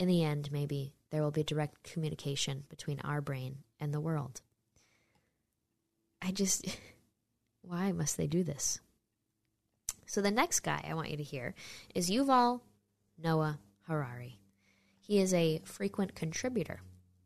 [0.00, 4.40] in the end, maybe there will be direct communication between our brain and the world.
[6.22, 6.64] I just,
[7.60, 8.80] why must they do this?
[10.06, 11.54] So, the next guy I want you to hear
[11.94, 12.62] is Yuval
[13.22, 14.40] Noah Harari.
[14.98, 16.80] He is a frequent contributor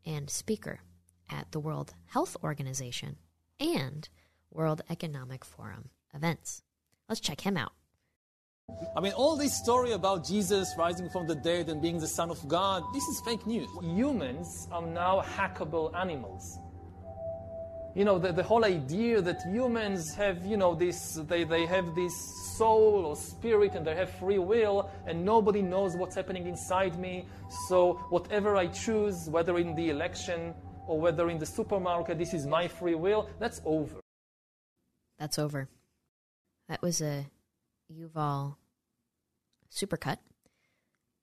[0.05, 0.81] and speaker
[1.31, 3.17] at the World Health Organization
[3.61, 4.09] and
[4.51, 6.62] World Economic Forum events.
[7.09, 7.73] Let's check him out.
[8.96, 12.31] I mean, all this story about Jesus rising from the dead and being the Son
[12.31, 13.68] of God, this is fake news.
[13.83, 16.59] Humans are now hackable animals.
[17.96, 21.96] You know, the, the whole idea that humans have, you know, this, they, they have
[21.96, 22.14] this
[22.57, 27.27] soul or spirit and they have free will and nobody knows what's happening inside me.
[27.68, 30.55] So whatever I choose, whether in the election
[30.87, 34.00] or whether in the supermarket, this is my free will, that's over.
[35.18, 35.68] That's over.
[36.68, 37.27] That was a
[37.92, 38.57] Yuval
[39.73, 40.18] supercut.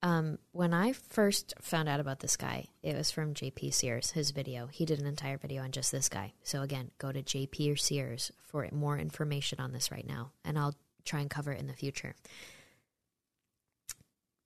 [0.04, 4.32] Um, when I first found out about this guy, it was from JP Sears, his
[4.32, 4.66] video.
[4.66, 6.34] He did an entire video on just this guy.
[6.44, 10.76] So again, go to JP Sears for more information on this right now, and I'll
[11.06, 12.16] try and cover it in the future.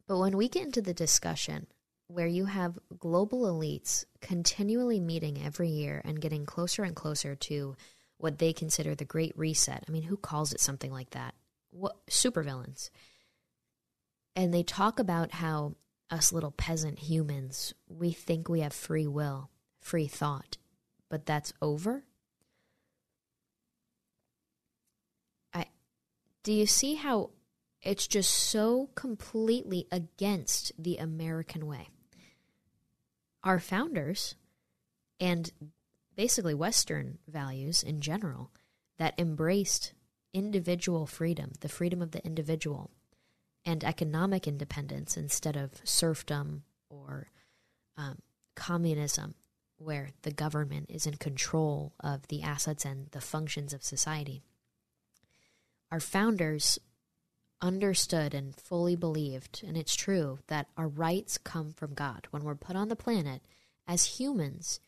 [0.08, 1.67] But when we get into the discussion
[2.08, 7.75] where you have global elites continually meeting every year and getting closer and closer to
[8.17, 9.84] what they consider the Great Reset.
[9.88, 11.34] I mean, who calls it something like that?
[11.75, 12.89] What supervillains?
[14.33, 15.75] And they talk about how
[16.09, 19.49] us little peasant humans, we think we have free will,
[19.81, 20.57] free thought,
[21.09, 22.05] but that's over.
[25.53, 25.65] I
[26.43, 27.31] do you see how
[27.81, 31.89] it's just so completely against the American way?
[33.43, 34.35] Our founders
[35.19, 35.51] and
[36.15, 38.51] basically Western values in general
[38.97, 39.93] that embraced
[40.36, 42.91] individual freedom, the freedom of the individual,
[43.65, 47.32] and economic independence instead of serfdom or
[47.98, 48.19] um,
[48.54, 49.34] communism,
[49.78, 54.43] where the government is in control of the assets and the functions of society.
[55.89, 56.80] Our founders
[57.62, 62.28] understood and fully believed, and it's true, that our rights come from God.
[62.32, 63.41] When we're put on the planet
[63.88, 64.82] as humans,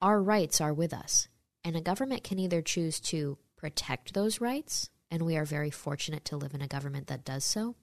[0.00, 1.28] our rights are with us.
[1.62, 6.24] And a government can either choose to protect those rights, and we are very fortunate
[6.24, 7.74] to live in a government that does so,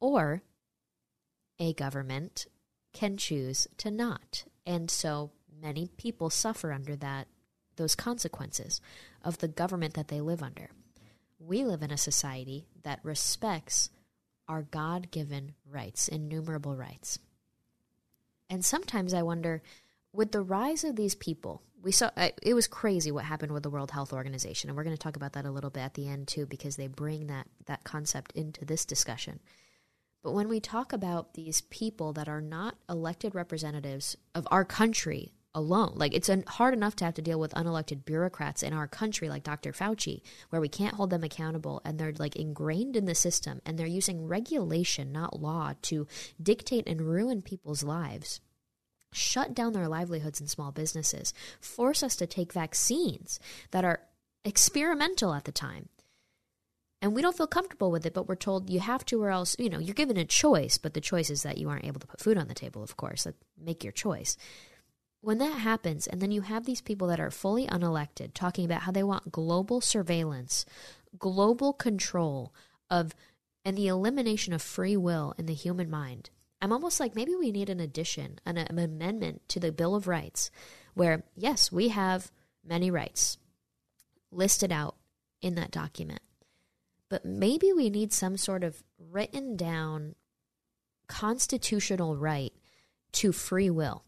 [0.00, 0.42] or
[1.58, 2.46] a government
[2.92, 4.44] can choose to not.
[4.66, 5.30] And so
[5.62, 7.26] many people suffer under that
[7.76, 8.82] those consequences
[9.24, 10.68] of the government that they live under.
[11.38, 13.88] We live in a society that respects
[14.46, 17.18] our God given rights, innumerable rights.
[18.50, 19.62] And sometimes I wonder
[20.12, 23.70] with the rise of these people, we saw it was crazy what happened with the
[23.70, 26.08] World Health Organization, and we're going to talk about that a little bit at the
[26.08, 29.40] end too, because they bring that that concept into this discussion.
[30.22, 35.32] But when we talk about these people that are not elected representatives of our country
[35.54, 39.28] alone, like it's hard enough to have to deal with unelected bureaucrats in our country,
[39.28, 39.72] like Dr.
[39.72, 43.78] Fauci, where we can't hold them accountable, and they're like ingrained in the system, and
[43.78, 46.06] they're using regulation, not law, to
[46.42, 48.40] dictate and ruin people's lives
[49.12, 53.40] shut down their livelihoods and small businesses, force us to take vaccines
[53.70, 54.00] that are
[54.44, 55.88] experimental at the time.
[57.00, 59.54] And we don't feel comfortable with it, but we're told you have to, or else,
[59.58, 62.06] you know, you're given a choice, but the choice is that you aren't able to
[62.06, 63.24] put food on the table, of course.
[63.24, 64.36] Like, make your choice.
[65.20, 68.82] When that happens, and then you have these people that are fully unelected talking about
[68.82, 70.64] how they want global surveillance,
[71.18, 72.52] global control
[72.90, 73.14] of,
[73.64, 77.52] and the elimination of free will in the human mind, I'm almost like maybe we
[77.52, 80.50] need an addition, an, an amendment to the Bill of Rights,
[80.94, 82.32] where, yes, we have
[82.64, 83.38] many rights
[84.30, 84.96] listed out
[85.40, 86.20] in that document.
[87.08, 90.14] But maybe we need some sort of written down
[91.06, 92.52] constitutional right
[93.12, 94.04] to free will.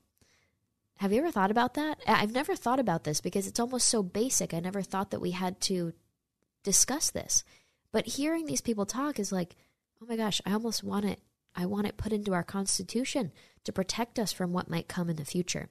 [0.98, 1.98] Have you ever thought about that?
[2.06, 4.52] I've never thought about this because it's almost so basic.
[4.52, 5.94] I never thought that we had to
[6.62, 7.42] discuss this.
[7.90, 9.56] But hearing these people talk is like,
[10.02, 11.20] oh my gosh, I almost want it
[11.60, 13.32] I want it put into our Constitution
[13.64, 15.68] to protect us from what might come in the future.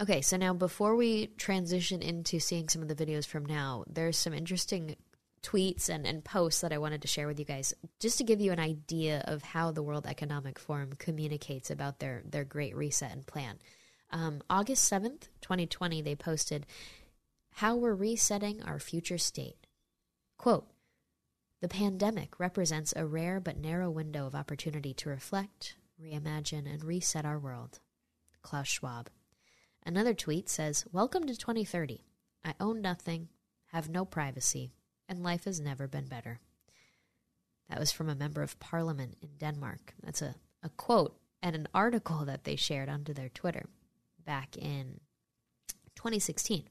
[0.00, 4.18] Okay, so now before we transition into seeing some of the videos from now, there's
[4.18, 4.96] some interesting
[5.44, 8.40] tweets and, and posts that I wanted to share with you guys just to give
[8.40, 13.12] you an idea of how the World Economic Forum communicates about their, their great reset
[13.12, 13.60] and plan.
[14.10, 16.66] Um, August 7th, 2020, they posted,
[17.52, 19.68] How we're resetting our future state.
[20.36, 20.66] Quote,
[21.60, 27.24] the pandemic represents a rare but narrow window of opportunity to reflect, reimagine, and reset
[27.24, 27.80] our world.
[28.42, 29.08] Klaus Schwab.
[29.84, 32.04] Another tweet says, Welcome to 2030.
[32.44, 33.28] I own nothing,
[33.68, 34.72] have no privacy,
[35.08, 36.40] and life has never been better.
[37.70, 39.94] That was from a member of parliament in Denmark.
[40.02, 43.66] That's a, a quote and an article that they shared onto their Twitter
[44.24, 45.00] back in
[45.94, 46.68] 2016.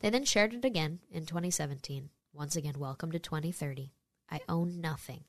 [0.00, 2.10] They then shared it again in 2017.
[2.32, 3.92] Once again, welcome to 2030.
[4.30, 5.24] I own nothing,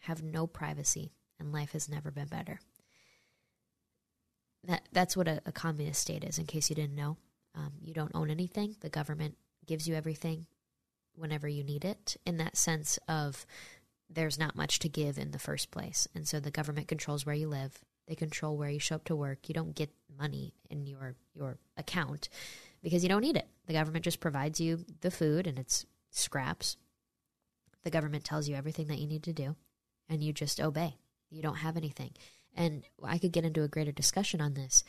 [0.00, 2.60] have no privacy, and life has never been better.
[4.64, 6.38] That that's what a, a communist state is.
[6.38, 7.16] In case you didn't know,
[7.54, 8.76] um, you don't own anything.
[8.80, 10.46] The government gives you everything
[11.14, 12.16] whenever you need it.
[12.24, 13.44] In that sense of
[14.08, 16.06] there's not much to give in the first place.
[16.14, 17.80] And so the government controls where you live.
[18.06, 19.48] They control where you show up to work.
[19.48, 22.28] You don't get money in your your account
[22.82, 23.48] because you don't need it.
[23.66, 26.76] The government just provides you the food and it's scraps.
[27.84, 29.56] The government tells you everything that you need to do
[30.08, 30.96] and you just obey.
[31.30, 32.12] You don't have anything.
[32.54, 34.84] And I could get into a greater discussion on this,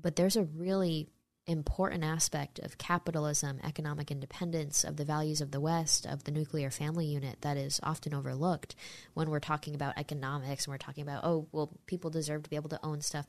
[0.00, 1.08] but there's a really
[1.46, 6.70] important aspect of capitalism, economic independence, of the values of the West, of the nuclear
[6.70, 8.76] family unit that is often overlooked
[9.14, 12.56] when we're talking about economics and we're talking about, oh, well, people deserve to be
[12.56, 13.26] able to own stuff.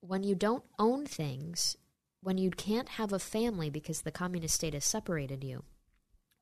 [0.00, 1.76] When you don't own things,
[2.22, 5.64] when you can't have a family because the communist state has separated you,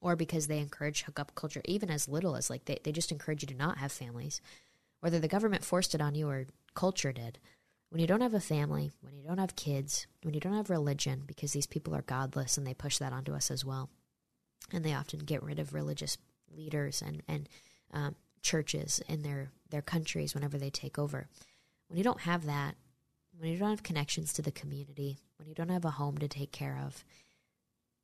[0.00, 3.42] or because they encourage hookup culture, even as little as like they, they just encourage
[3.42, 4.40] you to not have families,
[5.00, 7.38] whether the government forced it on you or culture did
[7.90, 10.70] when you don't have a family, when you don't have kids, when you don't have
[10.70, 13.90] religion, because these people are godless and they push that onto us as well.
[14.72, 16.16] And they often get rid of religious
[16.56, 17.48] leaders and, and
[17.92, 21.26] um, churches in their, their countries whenever they take over.
[21.88, 22.76] When you don't have that,
[23.36, 26.28] when you don't have connections to the community, when you don't have a home to
[26.28, 27.04] take care of,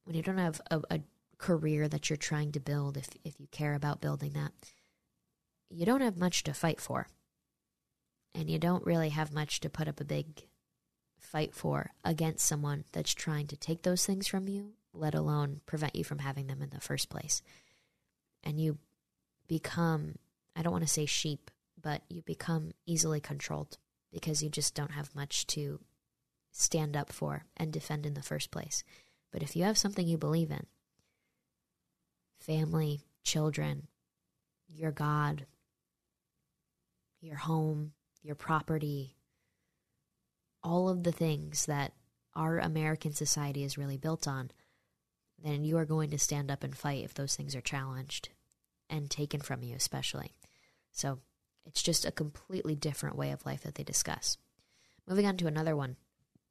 [0.05, 1.01] when you don't have a, a
[1.39, 4.53] career that you're trying to build, if, if you care about building that,
[5.71, 7.09] you don't have much to fight for
[8.35, 10.47] and you don't really have much to put up a big
[11.19, 15.97] fight for against someone that's trying to take those things from you, let alone prevent
[15.97, 17.43] you from having them in the first place.
[18.45, 18.79] And you
[19.49, 20.17] become,
[20.55, 23.79] I don't want to say sheep, but you become easily controlled
[24.13, 25.81] because you just don't have much to
[26.53, 28.85] stand up for and defend in the first place.
[29.33, 30.67] But if you have something you believe in,
[32.39, 33.89] family, children,
[34.69, 35.47] your God,
[37.21, 39.17] your home, your property,
[40.63, 41.93] all of the things that
[42.35, 44.51] our American society is really built on,
[45.43, 48.31] then you are going to stand up and fight if those things are challenged
[48.89, 50.35] and taken from you, especially.
[50.93, 51.21] So
[51.65, 54.39] it's just a completely different way of life that they discuss.
[55.09, 55.97] Moving on to another one,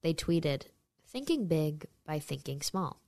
[0.02, 0.64] they tweeted,
[1.08, 3.02] Thinking big by thinking small.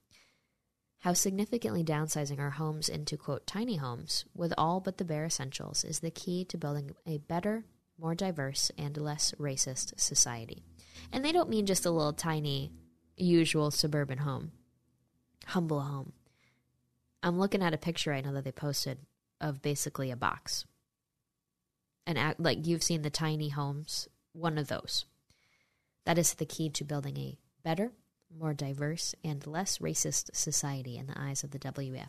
[1.02, 5.84] How significantly downsizing our homes into, quote, tiny homes with all but the bare essentials
[5.84, 7.64] is the key to building a better,
[7.98, 10.64] more diverse, and less racist society.
[11.12, 12.72] And they don't mean just a little tiny,
[13.16, 14.50] usual suburban home,
[15.46, 16.12] humble home.
[17.22, 18.98] I'm looking at a picture I know that they posted
[19.40, 20.64] of basically a box.
[22.06, 25.04] And act, like you've seen the tiny homes, one of those.
[26.04, 27.92] That is the key to building a better,
[28.36, 32.08] more diverse, and less racist society in the eyes of the WF.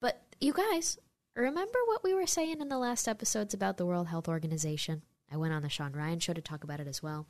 [0.00, 0.98] But you guys,
[1.34, 5.02] remember what we were saying in the last episodes about the World Health Organization?
[5.30, 7.26] I went on the Sean Ryan show to talk about it as well.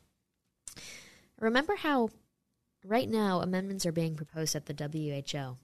[1.39, 2.09] Remember how
[2.83, 5.57] right now amendments are being proposed at the WHO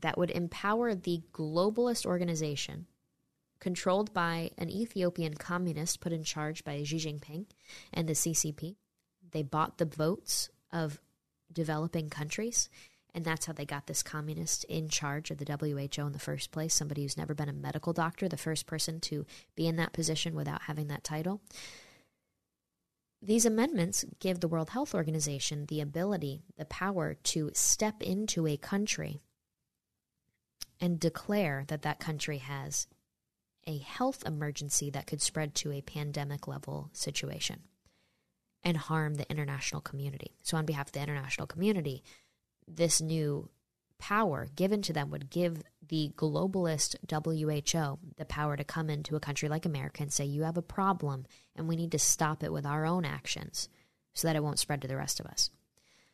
[0.00, 2.86] that would empower the globalist organization
[3.60, 7.46] controlled by an Ethiopian communist put in charge by Xi Jinping
[7.92, 8.76] and the CCP.
[9.32, 11.00] They bought the votes of
[11.52, 12.68] developing countries,
[13.14, 16.52] and that's how they got this communist in charge of the WHO in the first
[16.52, 16.74] place.
[16.74, 20.34] Somebody who's never been a medical doctor, the first person to be in that position
[20.34, 21.40] without having that title.
[23.22, 28.56] These amendments give the World Health Organization the ability, the power to step into a
[28.56, 29.20] country
[30.80, 32.86] and declare that that country has
[33.66, 37.60] a health emergency that could spread to a pandemic level situation
[38.62, 40.36] and harm the international community.
[40.42, 42.02] So, on behalf of the international community,
[42.66, 43.48] this new
[43.98, 49.20] power given to them would give the globalist WHO the power to come into a
[49.20, 52.52] country like America and say, You have a problem, and we need to stop it
[52.52, 53.68] with our own actions
[54.14, 55.50] so that it won't spread to the rest of us.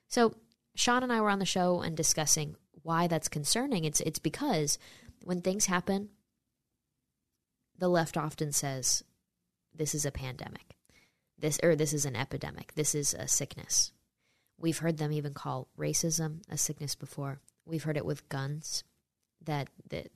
[0.08, 0.34] So,
[0.74, 3.84] Sean and I were on the show and discussing why that's concerning.
[3.84, 4.78] It's, it's because
[5.24, 6.10] when things happen,
[7.78, 9.02] the left often says,
[9.74, 10.75] This is a pandemic.
[11.38, 12.74] This or this is an epidemic.
[12.74, 13.92] This is a sickness.
[14.58, 17.40] We've heard them even call racism a sickness before.
[17.66, 18.84] We've heard it with guns,
[19.44, 20.08] that, that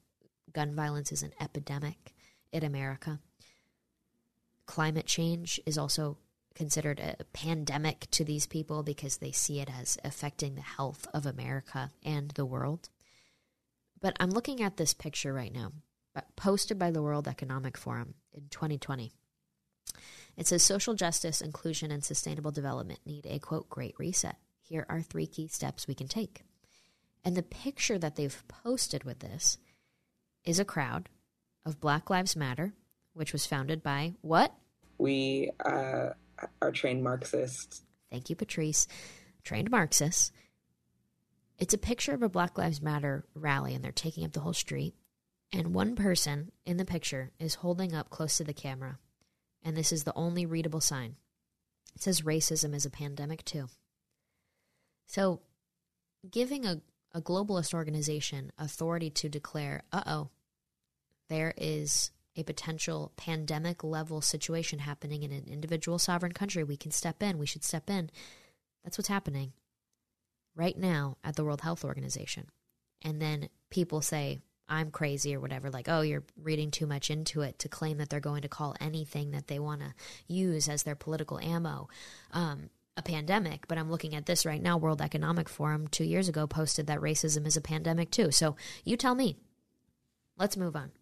[0.53, 2.15] gun violence is an epidemic
[2.53, 3.19] in America.
[4.67, 6.17] Climate change is also
[6.55, 11.27] considered a pandemic to these people because they see it as affecting the health of
[11.27, 12.89] America and the world.
[14.01, 15.73] But I'm looking at this picture right now,
[16.37, 19.13] posted by the World Economic Forum in 2020.
[20.37, 24.37] It says social justice, inclusion, and sustainable development need a quote, great reset.
[24.63, 26.45] Here are three key steps we can take.
[27.25, 29.59] And the picture that they've posted with this
[30.45, 31.09] is a crowd
[31.67, 32.73] of Black Lives Matter,
[33.13, 34.55] which was founded by what?
[34.99, 36.11] We uh,
[36.63, 37.83] are trained Marxists.
[38.11, 38.87] Thank you, Patrice.
[39.45, 40.33] Trained Marxists.
[41.59, 44.55] It's a picture of a Black Lives Matter rally, and they're taking up the whole
[44.55, 44.95] street.
[45.53, 48.99] And one person in the picture is holding up close to the camera,
[49.63, 51.17] and this is the only readable sign.
[51.95, 53.69] It says racism is a pandemic too.
[55.07, 55.41] So,
[56.31, 56.81] giving a,
[57.13, 60.31] a globalist organization authority to declare, uh oh,
[61.29, 66.91] there is a potential pandemic level situation happening in an individual sovereign country, we can
[66.91, 68.11] step in, we should step in.
[68.85, 69.53] That's what's happening
[70.55, 72.47] right now at the World Health Organization.
[73.03, 74.41] And then people say,
[74.71, 78.09] I'm crazy or whatever, like, oh, you're reading too much into it to claim that
[78.09, 79.93] they're going to call anything that they want to
[80.29, 81.89] use as their political ammo
[82.33, 83.67] um, a pandemic.
[83.67, 84.79] But I'm looking at this right now.
[84.79, 88.31] World Economic Forum two years ago posted that racism is a pandemic too.
[88.31, 89.37] So you tell me.
[90.39, 90.93] Let's move on.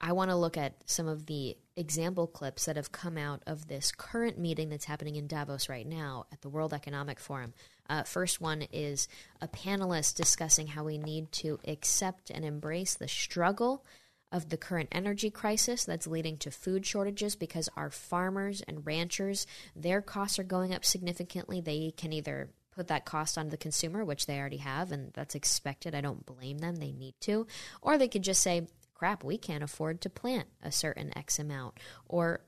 [0.00, 3.68] I want to look at some of the example clips that have come out of
[3.68, 7.54] this current meeting that's happening in Davos right now at the World Economic Forum.
[7.88, 9.08] Uh, first one is
[9.40, 13.84] a panelist discussing how we need to accept and embrace the struggle
[14.30, 19.46] of the current energy crisis that's leading to food shortages because our farmers and ranchers
[19.74, 21.60] their costs are going up significantly.
[21.60, 25.34] They can either put that cost on the consumer which they already have and that's
[25.34, 25.94] expected.
[25.94, 26.76] I don't blame them.
[26.76, 27.46] They need to.
[27.80, 31.78] Or they could just say crap, we can't afford to plant a certain X amount
[32.06, 32.40] or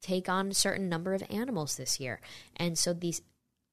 [0.00, 2.20] take on a certain number of animals this year.
[2.56, 3.14] And so the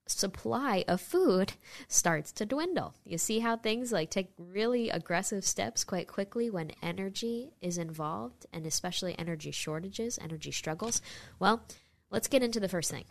[0.06, 1.54] supply of food
[1.88, 2.94] starts to dwindle.
[3.06, 8.46] You see how things like take really aggressive steps quite quickly when energy is involved
[8.52, 11.02] and especially energy shortages, energy struggles.
[11.40, 11.64] Well,
[12.10, 13.06] let's get into the first thing.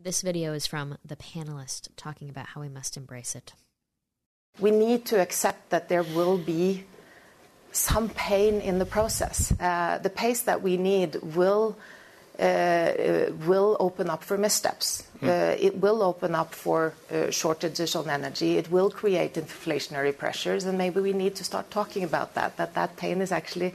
[0.00, 3.54] This video is from the panelist talking about how we must embrace it.
[4.58, 6.84] We need to accept that there will be
[7.72, 9.52] some pain in the process.
[9.58, 11.76] Uh, the pace that we need will
[12.38, 15.04] will open up for missteps.
[15.20, 15.28] Mm.
[15.28, 18.58] Uh, it will open up for uh, shortages on energy.
[18.58, 22.56] It will create inflationary pressures, and maybe we need to start talking about that.
[22.56, 23.74] That that pain is actually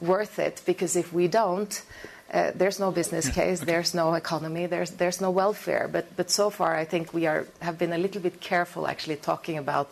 [0.00, 1.82] worth it because if we don't.
[2.32, 3.58] Uh, there's no business case.
[3.58, 4.66] There's no economy.
[4.66, 5.88] There's there's no welfare.
[5.90, 9.16] But but so far, I think we are have been a little bit careful actually
[9.16, 9.88] talking about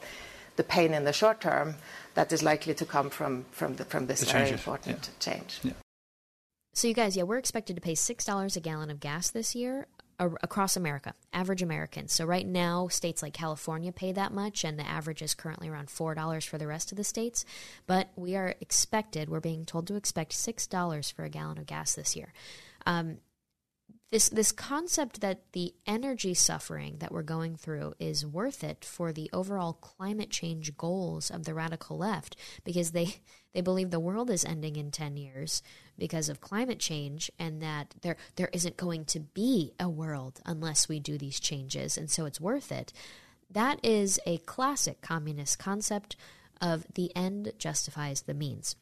[0.54, 1.74] the pain in the short term
[2.14, 5.32] that is likely to come from from the, from this the very important yeah.
[5.32, 5.60] change.
[5.64, 5.72] Yeah.
[6.78, 9.56] So you guys, yeah, we're expected to pay six dollars a gallon of gas this
[9.56, 9.88] year
[10.20, 12.12] across America, average Americans.
[12.12, 15.90] So right now, states like California pay that much, and the average is currently around
[15.90, 17.44] four dollars for the rest of the states.
[17.88, 21.66] But we are expected, we're being told to expect six dollars for a gallon of
[21.66, 22.32] gas this year.
[22.86, 23.18] Um,
[24.12, 29.12] this this concept that the energy suffering that we're going through is worth it for
[29.12, 33.16] the overall climate change goals of the radical left because they
[33.52, 35.62] they believe the world is ending in 10 years
[35.98, 40.88] because of climate change and that there there isn't going to be a world unless
[40.88, 42.92] we do these changes and so it's worth it
[43.50, 46.16] that is a classic communist concept
[46.60, 48.76] of the end justifies the means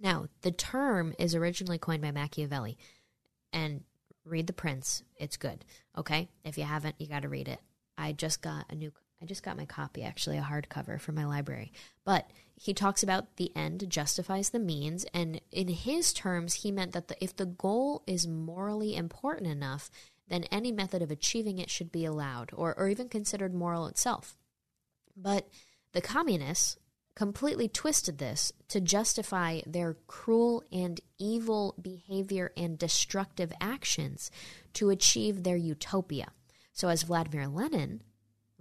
[0.00, 2.76] now the term is originally coined by Machiavelli
[3.52, 3.82] and
[4.26, 5.02] read The Prince.
[5.16, 5.64] It's good.
[5.96, 6.28] Okay?
[6.44, 7.60] If you haven't, you got to read it.
[7.96, 8.92] I just got a new
[9.26, 11.72] I just got my copy actually a hardcover from my library.
[12.04, 16.92] But he talks about the end justifies the means and in his terms he meant
[16.92, 19.90] that the, if the goal is morally important enough,
[20.28, 24.36] then any method of achieving it should be allowed or or even considered moral itself.
[25.16, 25.48] But
[25.90, 26.76] the communists
[27.16, 34.30] completely twisted this to justify their cruel and evil behavior and destructive actions
[34.74, 36.28] to achieve their utopia.
[36.72, 38.02] So, as Vladimir Lenin,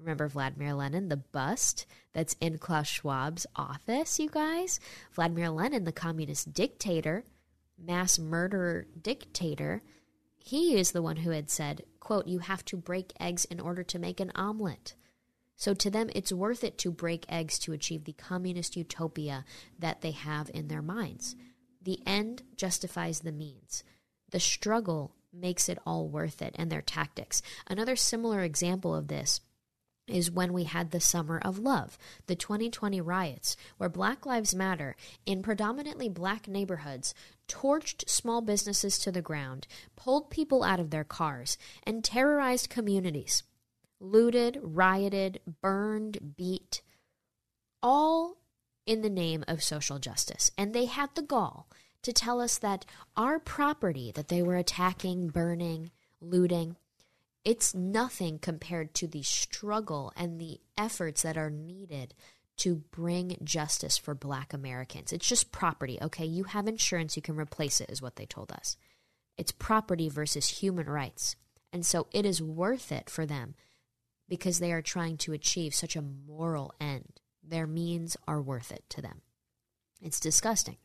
[0.05, 4.79] remember Vladimir Lenin, the bust that's in Klaus Schwab's office, you guys?
[5.11, 7.23] Vladimir Lenin, the communist dictator,
[7.77, 9.81] mass murderer dictator,
[10.37, 13.81] he is the one who had said, quote, you have to break eggs in order
[13.83, 14.93] to make an omelet.
[15.55, 19.43] So to them, it's worth it to break eggs to achieve the communist utopia
[19.79, 21.35] that they have in their minds.
[21.81, 23.83] The end justifies the means.
[24.29, 27.41] The struggle makes it all worth it and their tactics.
[27.67, 29.41] Another similar example of this
[30.07, 31.97] is when we had the Summer of Love,
[32.27, 34.95] the 2020 riots, where Black Lives Matter
[35.25, 37.13] in predominantly black neighborhoods
[37.47, 43.43] torched small businesses to the ground, pulled people out of their cars, and terrorized communities
[43.99, 46.81] looted, rioted, burned, beat,
[47.81, 48.37] all
[48.85, 50.51] in the name of social justice.
[50.57, 51.67] And they had the gall
[52.03, 52.85] to tell us that
[53.17, 55.91] our property that they were attacking, burning,
[56.21, 56.77] looting,
[57.45, 62.15] it's nothing compared to the struggle and the efforts that are needed
[62.57, 65.13] to bring justice for black Americans.
[65.13, 66.25] It's just property, okay?
[66.25, 68.77] You have insurance, you can replace it, is what they told us.
[69.37, 71.35] It's property versus human rights.
[71.71, 73.53] And so it is worth it for them
[74.27, 78.83] because they are trying to achieve such a moral end Their means are worth it
[78.89, 79.21] to them.
[80.01, 80.77] It's disgusting.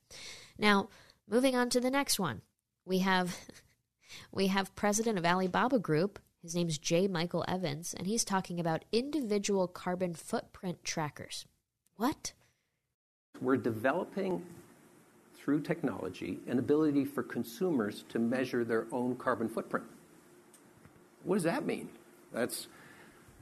[0.58, 0.90] Now,
[1.28, 2.42] moving on to the next one.
[2.84, 3.36] We have
[4.32, 6.18] we have president of Alibaba Group.
[6.42, 7.06] His name's J.
[7.06, 11.44] Michael Evans, and he's talking about individual carbon footprint trackers.
[11.96, 12.32] What?
[13.42, 14.42] We're developing
[15.36, 19.84] through technology an ability for consumers to measure their own carbon footprint.
[21.24, 21.90] What does that mean?
[22.32, 22.68] That's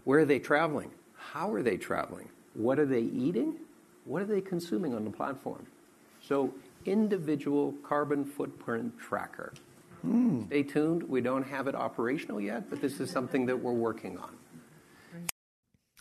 [0.03, 0.91] where are they traveling?
[1.15, 2.29] How are they traveling?
[2.55, 3.59] What are they eating?
[4.07, 5.67] What are they consuming on the platform?
[6.21, 6.53] So,
[6.85, 9.53] individual carbon footprint tracker.
[10.07, 10.47] Mm.
[10.47, 11.03] Stay tuned.
[11.03, 14.37] We don't have it operational yet, but this is something that we're working on.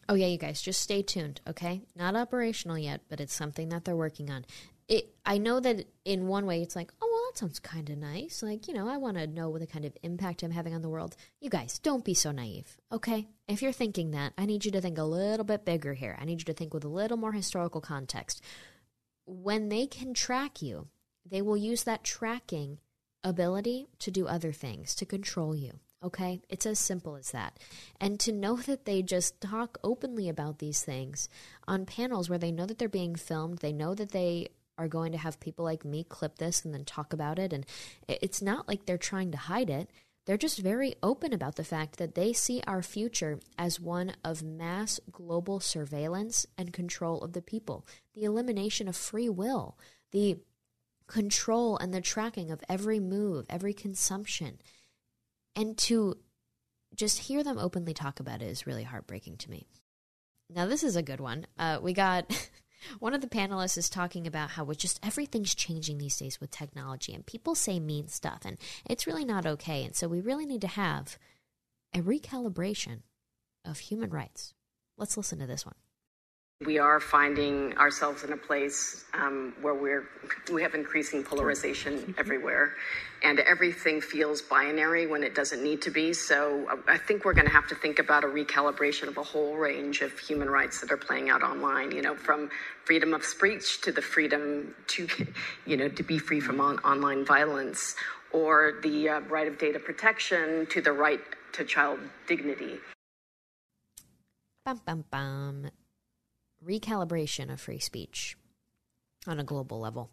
[0.10, 1.82] Oh, yeah, you guys, just stay tuned, okay?
[1.96, 4.46] Not operational yet, but it's something that they're working on.
[4.88, 7.98] It, I know that in one way it's like, oh, well, that sounds kind of
[7.98, 8.42] nice.
[8.42, 10.82] Like, you know, I want to know what the kind of impact I'm having on
[10.82, 11.18] the world.
[11.42, 13.28] You guys, don't be so naive, okay?
[13.50, 16.18] If you're thinking that, I need you to think a little bit bigger here.
[16.18, 18.42] I need you to think with a little more historical context.
[19.26, 20.88] When they can track you,
[21.30, 22.78] they will use that tracking
[23.24, 25.80] ability to do other things, to control you.
[26.04, 26.42] Okay?
[26.50, 27.58] It's as simple as that.
[28.00, 31.28] And to know that they just talk openly about these things
[31.68, 35.12] on panels where they know that they're being filmed, they know that they are going
[35.12, 37.52] to have people like me clip this and then talk about it.
[37.52, 37.66] And
[38.08, 39.90] it's not like they're trying to hide it.
[40.26, 44.44] They're just very open about the fact that they see our future as one of
[44.44, 49.78] mass global surveillance and control of the people, the elimination of free will,
[50.12, 50.38] the
[51.08, 54.60] control and the tracking of every move, every consumption.
[55.56, 56.18] And to
[56.96, 59.68] just hear them openly talk about it is really heartbreaking to me.
[60.50, 61.46] Now, this is a good one.
[61.58, 62.50] Uh, we got
[63.00, 67.14] one of the panelists is talking about how just everything's changing these days with technology,
[67.14, 69.84] and people say mean stuff, and it's really not okay.
[69.84, 71.18] And so we really need to have
[71.94, 73.02] a recalibration
[73.66, 74.54] of human rights.
[74.98, 75.76] Let's listen to this one.
[76.66, 80.10] We are finding ourselves in a place um, where we're
[80.52, 82.74] we have increasing polarization everywhere,
[83.22, 86.14] and everything feels binary when it doesn't need to be.
[86.14, 89.24] So uh, I think we're going to have to think about a recalibration of a
[89.24, 91.92] whole range of human rights that are playing out online.
[91.92, 92.50] You know, from
[92.86, 95.08] freedom of speech to the freedom to,
[95.68, 97.96] you know, to be free from on- online violence,
[98.32, 101.22] or the uh, right of data protection to the right
[101.54, 102.80] to child dignity.
[104.66, 105.70] Bum bum bum
[106.66, 108.38] recalibration of free speech
[109.26, 110.12] on a global level.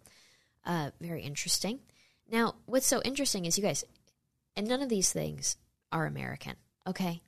[0.65, 1.81] Uh, very interesting.
[2.31, 3.85] Now, what's so interesting is you guys,
[4.57, 5.57] and none of these things
[5.93, 7.23] are American, okay?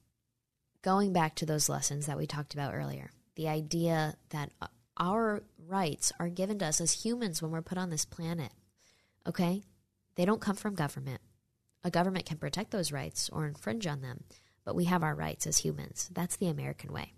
[0.83, 4.51] Going back to those lessons that we talked about earlier, the idea that
[4.97, 8.53] our rights are given to us as humans when we're put on this planet,
[9.27, 9.62] okay?
[10.14, 11.21] They don't come from government.
[11.85, 14.25] A government can protect those rights or infringe on them,
[14.64, 16.11] but we have our rights as humans.
[16.12, 17.12] That's the American way.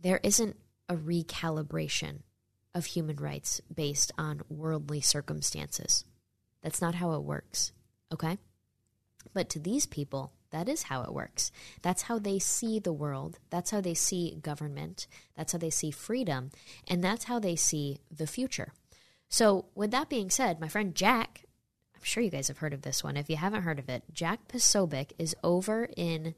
[0.00, 0.56] There isn't
[0.90, 2.18] a recalibration
[2.74, 6.04] of human rights based on worldly circumstances.
[6.62, 7.72] That's not how it works,
[8.12, 8.38] okay?
[9.32, 11.52] But to these people, that is how it works.
[11.82, 13.38] That's how they see the world.
[13.50, 15.06] That's how they see government.
[15.36, 16.50] That's how they see freedom.
[16.88, 18.72] And that's how they see the future.
[19.28, 21.44] So, with that being said, my friend Jack,
[21.94, 23.16] I'm sure you guys have heard of this one.
[23.16, 26.34] If you haven't heard of it, Jack Posobiec is over in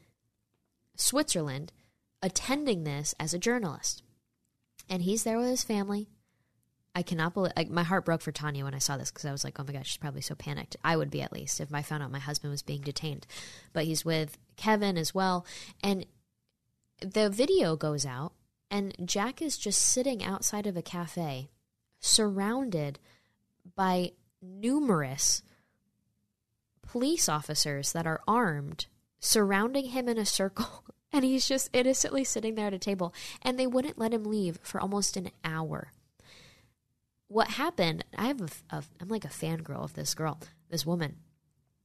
[0.94, 1.72] Switzerland
[2.20, 4.03] attending this as a journalist
[4.93, 6.07] and he's there with his family.
[6.95, 9.32] I cannot believe like my heart broke for Tanya when I saw this because I
[9.32, 10.76] was like, oh my gosh, she's probably so panicked.
[10.84, 13.26] I would be at least if I found out my husband was being detained.
[13.72, 15.47] But he's with Kevin as well,
[15.82, 16.05] and
[17.01, 18.34] the video goes out,
[18.70, 21.49] and Jack is just sitting outside of a cafe,
[21.99, 22.99] surrounded
[23.74, 24.12] by
[24.43, 25.43] numerous
[26.82, 28.84] police officers that are armed,
[29.20, 33.14] surrounding him in a circle and he's just innocently sitting there at a table.
[33.42, 35.92] And they wouldn't let him leave for almost an hour.
[37.28, 40.38] What happened i have a, a i'm like a fangirl of this girl
[40.70, 41.16] this woman.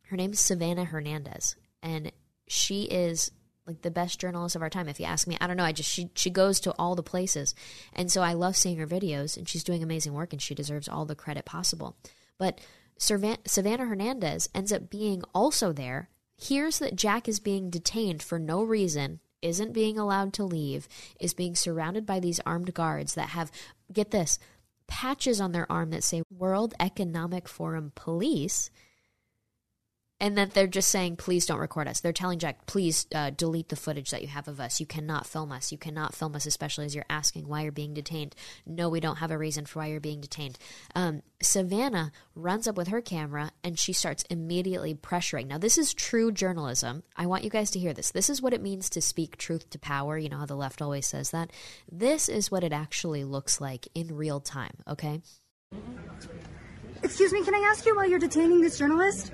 [0.04, 1.56] Her name's savannah hernandez.
[1.84, 2.12] And
[2.48, 3.32] she is
[3.66, 5.38] like the best journalist of our time if you ask me.
[5.40, 7.54] I don't know i just she she goes to all the places.
[7.94, 10.88] And so i love seeing her videos and she's doing amazing work and she deserves
[10.88, 11.98] all the credit possible.
[12.38, 12.60] But
[12.98, 18.64] savannah hernandez ends up being also there hears that Jack is being detained for no
[18.64, 20.88] reason, isn't being allowed to leave,
[21.20, 23.52] is being surrounded by these armed guards that have,
[23.92, 24.40] get this,
[24.88, 28.70] patches on their arm that say World Economic Forum Police.
[30.20, 32.00] And that they're just saying, please don't record us.
[32.00, 34.80] They're telling Jack, please uh, delete the footage that you have of us.
[34.80, 35.72] You cannot film us.
[35.72, 38.36] You cannot film us, especially as you're asking why you're being detained.
[38.66, 40.58] No, we don't have a reason for why you're being detained.
[40.96, 45.48] Um, Savannah runs up with her camera and she starts immediately pressuring.
[45.48, 47.04] Now, this is true journalism.
[47.16, 48.10] I want you guys to hear this.
[48.10, 50.18] This is what it means to speak truth to power.
[50.18, 51.52] You know how the left always says that?
[51.92, 55.22] This is what it actually looks like in real time, okay?
[57.04, 59.32] Excuse me, can I ask you why you're detaining this journalist?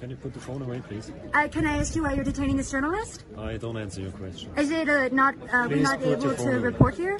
[0.00, 1.12] Can you put the phone away, please?
[1.34, 3.24] Uh, can I ask you why you're detaining this journalist?
[3.36, 4.50] I don't answer your question.
[4.56, 6.56] Is it uh, not uh, we're not able to away.
[6.56, 7.18] report here?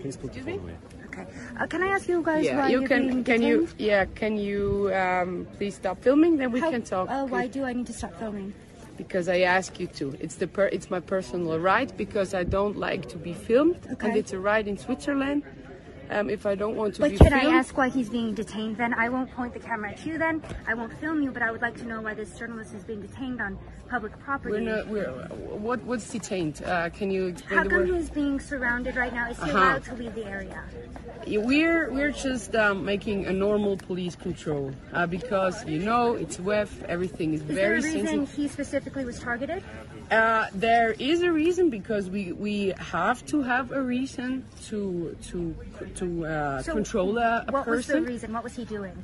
[0.00, 0.76] Please put the phone away.
[1.06, 1.24] Okay.
[1.58, 3.06] Uh, can I ask you guys yeah, why you you're can.
[3.06, 3.68] being Can you?
[3.78, 6.36] Yeah, can you um, please stop filming?
[6.36, 7.08] Then we How- can talk.
[7.08, 8.52] Uh, why do I need to stop filming?
[8.96, 10.16] Because I ask you to.
[10.18, 14.08] It's the per, It's my personal right because I don't like to be filmed, Okay.
[14.08, 15.44] and it's a right in Switzerland.
[16.10, 18.76] Um, if I don't want to But can filmed, I ask why he's being detained
[18.76, 18.94] then?
[18.94, 20.42] I won't point the camera at you then.
[20.66, 23.00] I won't film you, but I would like to know why this journalist is being
[23.00, 24.52] detained on public property.
[24.52, 24.88] we're not.
[24.88, 25.82] We're, what?
[25.84, 26.62] What's detained?
[26.64, 29.30] Uh, can you explain How come he's being surrounded right now?
[29.30, 29.58] Is he Uh-huh.
[29.58, 30.62] allowed to leave the area?
[31.26, 36.82] We're we're just um, making a normal police control uh, because you know it's WEF.
[36.84, 38.34] Everything is Is there very a reason sensitive.
[38.34, 39.62] he specifically was targeted?
[40.10, 45.52] Uh, there is a reason because we, we have to have a reason to to
[45.96, 48.32] to uh, So, control a, a what was the reason?
[48.32, 48.94] What was he doing?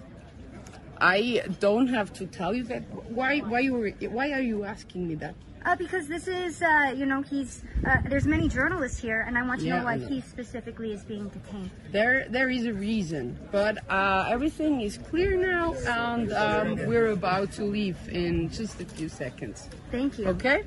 [0.99, 2.83] I don't have to tell you that.
[3.11, 5.35] Why why you why are you asking me that?
[5.65, 7.63] Uh, because this is, uh, you know, he's.
[7.87, 10.09] Uh, there's many journalists here, and I want to Yeah, know why know.
[10.09, 11.71] he specifically is being detained.
[11.93, 17.53] There there is a reason, but uh, everything is clear now, and um, we're about
[17.53, 19.69] to leave in just a few seconds.
[19.93, 20.27] Thank you.
[20.29, 20.65] Okay.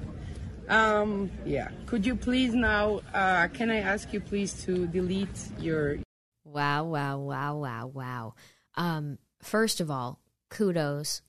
[0.69, 1.69] Um, yeah.
[1.85, 3.01] Could you please now?
[3.13, 5.97] Uh, can I ask you please to delete your
[6.45, 8.33] Wow, wow, wow, wow, wow.
[8.75, 10.19] Um, first of all,
[10.49, 11.21] kudos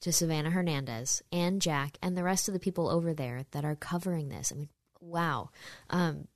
[0.00, 3.74] to Savannah Hernandez and Jack and the rest of the people over there that are
[3.74, 4.52] covering this.
[4.52, 4.68] I mean,
[5.00, 5.50] wow.
[5.90, 6.28] Um,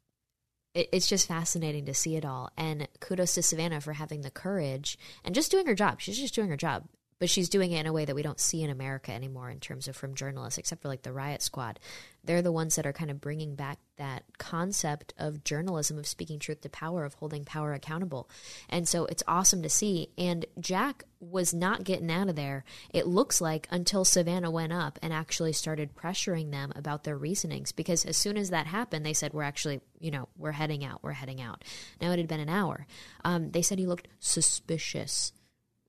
[0.75, 2.51] it, it's just fascinating to see it all.
[2.57, 6.01] And kudos to Savannah for having the courage and just doing her job.
[6.01, 6.87] She's just doing her job.
[7.23, 9.61] But she's doing it in a way that we don't see in America anymore in
[9.61, 11.79] terms of from journalists, except for like the Riot Squad.
[12.25, 16.41] They're the ones that are kind of bringing back that concept of journalism, of speaking
[16.41, 18.29] truth to power, of holding power accountable.
[18.69, 20.09] And so it's awesome to see.
[20.19, 24.99] And Jack was not getting out of there, it looks like, until Savannah went up
[25.01, 27.71] and actually started pressuring them about their reasonings.
[27.71, 31.05] Because as soon as that happened, they said, We're actually, you know, we're heading out,
[31.05, 31.63] we're heading out.
[32.01, 32.85] Now it had been an hour.
[33.25, 35.33] Um, they said he looked suspicious.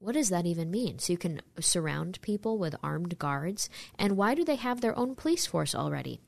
[0.03, 0.99] What does that even mean?
[0.99, 3.69] So you can surround people with armed guards?
[3.97, 6.19] And why do they have their own police force already?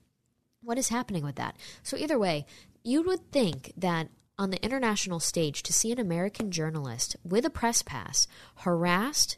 [0.62, 1.58] What is happening with that?
[1.84, 2.46] So, either way,
[2.86, 4.08] you would think that
[4.38, 8.28] on the international stage, to see an American journalist with a press pass
[8.60, 9.38] harassed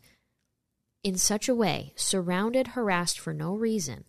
[1.04, 4.06] in such a way, surrounded, harassed for no reason,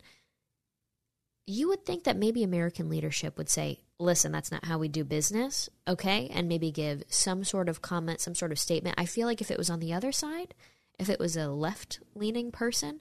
[1.49, 5.03] you would think that maybe American leadership would say, listen, that's not how we do
[5.03, 6.29] business, okay?
[6.33, 8.97] And maybe give some sort of comment, some sort of statement.
[8.99, 10.55] I feel like if it was on the other side,
[10.99, 13.01] if it was a left leaning person,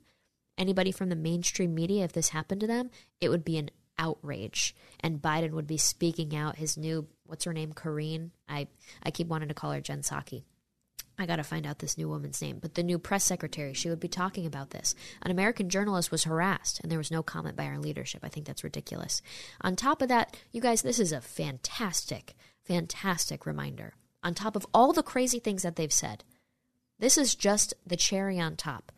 [0.58, 2.90] anybody from the mainstream media, if this happened to them,
[3.20, 3.70] it would be an
[4.00, 4.76] outrage.
[5.00, 8.32] And Biden would be speaking out his new, what's her name, Karine?
[8.48, 8.68] I,
[9.04, 10.44] I keep wanting to call her Jen Psaki.
[11.20, 13.90] I got to find out this new woman's name, but the new press secretary, she
[13.90, 14.94] would be talking about this.
[15.24, 18.22] An American journalist was harassed, and there was no comment by our leadership.
[18.24, 19.24] I think that's ridiculous.
[19.62, 23.96] On top of that, you guys, this is a fantastic, fantastic reminder.
[24.22, 26.24] On top of all the crazy things that they've said,
[27.00, 28.92] this is just the cherry on top.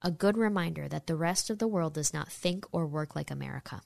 [0.00, 3.30] A good reminder that the rest of the world does not think or work like
[3.30, 3.82] America.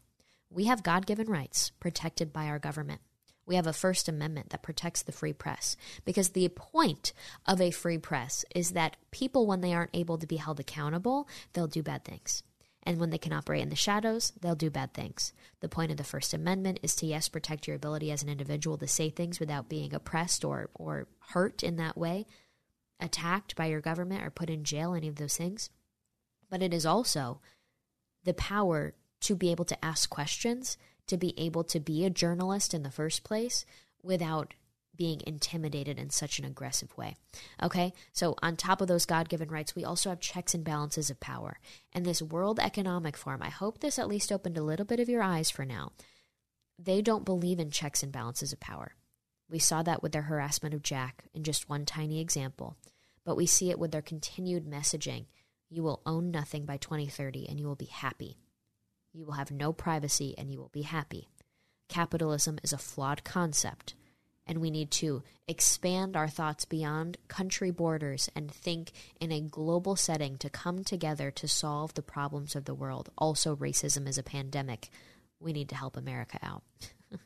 [0.50, 3.00] We have God given rights protected by our government.
[3.46, 7.12] We have a First Amendment that protects the free press because the point
[7.46, 11.28] of a free press is that people, when they aren't able to be held accountable,
[11.52, 12.42] they'll do bad things.
[12.84, 15.32] And when they can operate in the shadows, they'll do bad things.
[15.60, 18.76] The point of the First Amendment is to, yes, protect your ability as an individual
[18.78, 22.26] to say things without being oppressed or, or hurt in that way,
[22.98, 25.70] attacked by your government or put in jail, any of those things.
[26.50, 27.40] But it is also
[28.24, 30.76] the power to be able to ask questions
[31.12, 33.66] to be able to be a journalist in the first place
[34.02, 34.54] without
[34.96, 37.18] being intimidated in such an aggressive way.
[37.62, 37.92] Okay?
[38.14, 41.20] So, on top of those God given rights, we also have checks and balances of
[41.20, 41.58] power.
[41.92, 45.08] And this World Economic Forum, I hope this at least opened a little bit of
[45.10, 45.92] your eyes for now.
[46.78, 48.94] They don't believe in checks and balances of power.
[49.50, 52.78] We saw that with their harassment of Jack in just one tiny example,
[53.22, 55.26] but we see it with their continued messaging.
[55.68, 58.38] You will own nothing by 2030 and you will be happy.
[59.12, 61.28] You will have no privacy and you will be happy.
[61.88, 63.94] Capitalism is a flawed concept,
[64.46, 69.94] and we need to expand our thoughts beyond country borders and think in a global
[69.94, 73.10] setting to come together to solve the problems of the world.
[73.18, 74.88] Also, racism is a pandemic.
[75.38, 76.62] We need to help America out.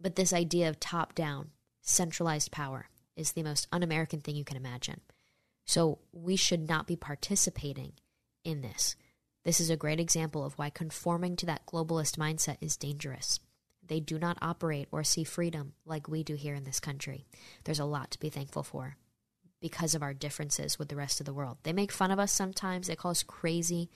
[0.00, 4.44] but this idea of top down, centralized power is the most un American thing you
[4.44, 5.00] can imagine.
[5.64, 7.94] So, we should not be participating
[8.44, 8.94] in this.
[9.46, 13.38] This is a great example of why conforming to that globalist mindset is dangerous.
[13.86, 17.28] They do not operate or see freedom like we do here in this country.
[17.62, 18.96] There's a lot to be thankful for
[19.60, 21.58] because of our differences with the rest of the world.
[21.62, 23.88] They make fun of us sometimes, they call us crazy.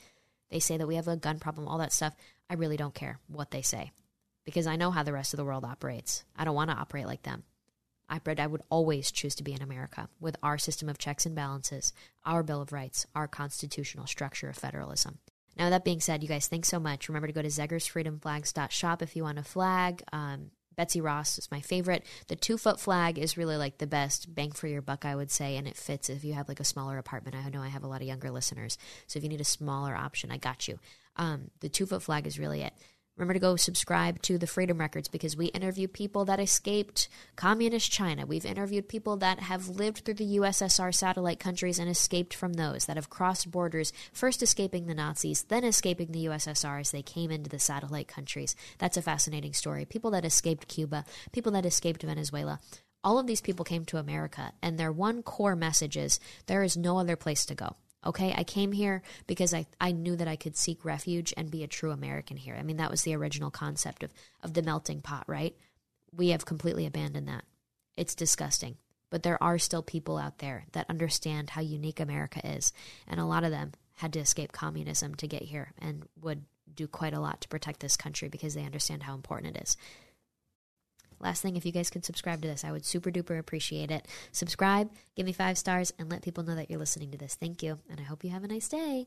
[0.52, 2.14] They say that we have a gun problem, all that stuff.
[2.48, 3.90] I really don't care what they say
[4.44, 6.22] because I know how the rest of the world operates.
[6.36, 7.42] I don't want to operate like them.
[8.08, 11.34] I, I would always choose to be in America with our system of checks and
[11.34, 11.92] balances,
[12.24, 15.18] our Bill of Rights, our constitutional structure of federalism.
[15.60, 17.10] Now, that being said, you guys, thanks so much.
[17.10, 20.02] Remember to go to zegersfreedomflags.shop if you want a flag.
[20.10, 22.06] Um, Betsy Ross is my favorite.
[22.28, 25.30] The two foot flag is really like the best bang for your buck, I would
[25.30, 27.36] say, and it fits if you have like a smaller apartment.
[27.36, 29.94] I know I have a lot of younger listeners, so if you need a smaller
[29.94, 30.78] option, I got you.
[31.16, 32.72] Um, the two foot flag is really it.
[33.20, 37.06] Remember to go subscribe to the Freedom Records because we interview people that escaped
[37.36, 38.24] communist China.
[38.24, 42.86] We've interviewed people that have lived through the USSR satellite countries and escaped from those,
[42.86, 47.30] that have crossed borders, first escaping the Nazis, then escaping the USSR as they came
[47.30, 48.56] into the satellite countries.
[48.78, 49.84] That's a fascinating story.
[49.84, 52.58] People that escaped Cuba, people that escaped Venezuela.
[53.04, 56.74] All of these people came to America, and their one core message is there is
[56.74, 57.76] no other place to go.
[58.04, 61.62] Okay, I came here because I, I knew that I could seek refuge and be
[61.62, 62.56] a true American here.
[62.58, 65.54] I mean, that was the original concept of, of the melting pot, right?
[66.12, 67.44] We have completely abandoned that.
[67.96, 68.76] It's disgusting.
[69.10, 72.72] But there are still people out there that understand how unique America is.
[73.06, 76.44] And a lot of them had to escape communism to get here and would
[76.74, 79.76] do quite a lot to protect this country because they understand how important it is.
[81.20, 84.08] Last thing, if you guys could subscribe to this, I would super duper appreciate it.
[84.32, 87.34] Subscribe, give me five stars, and let people know that you're listening to this.
[87.34, 89.06] Thank you, and I hope you have a nice day.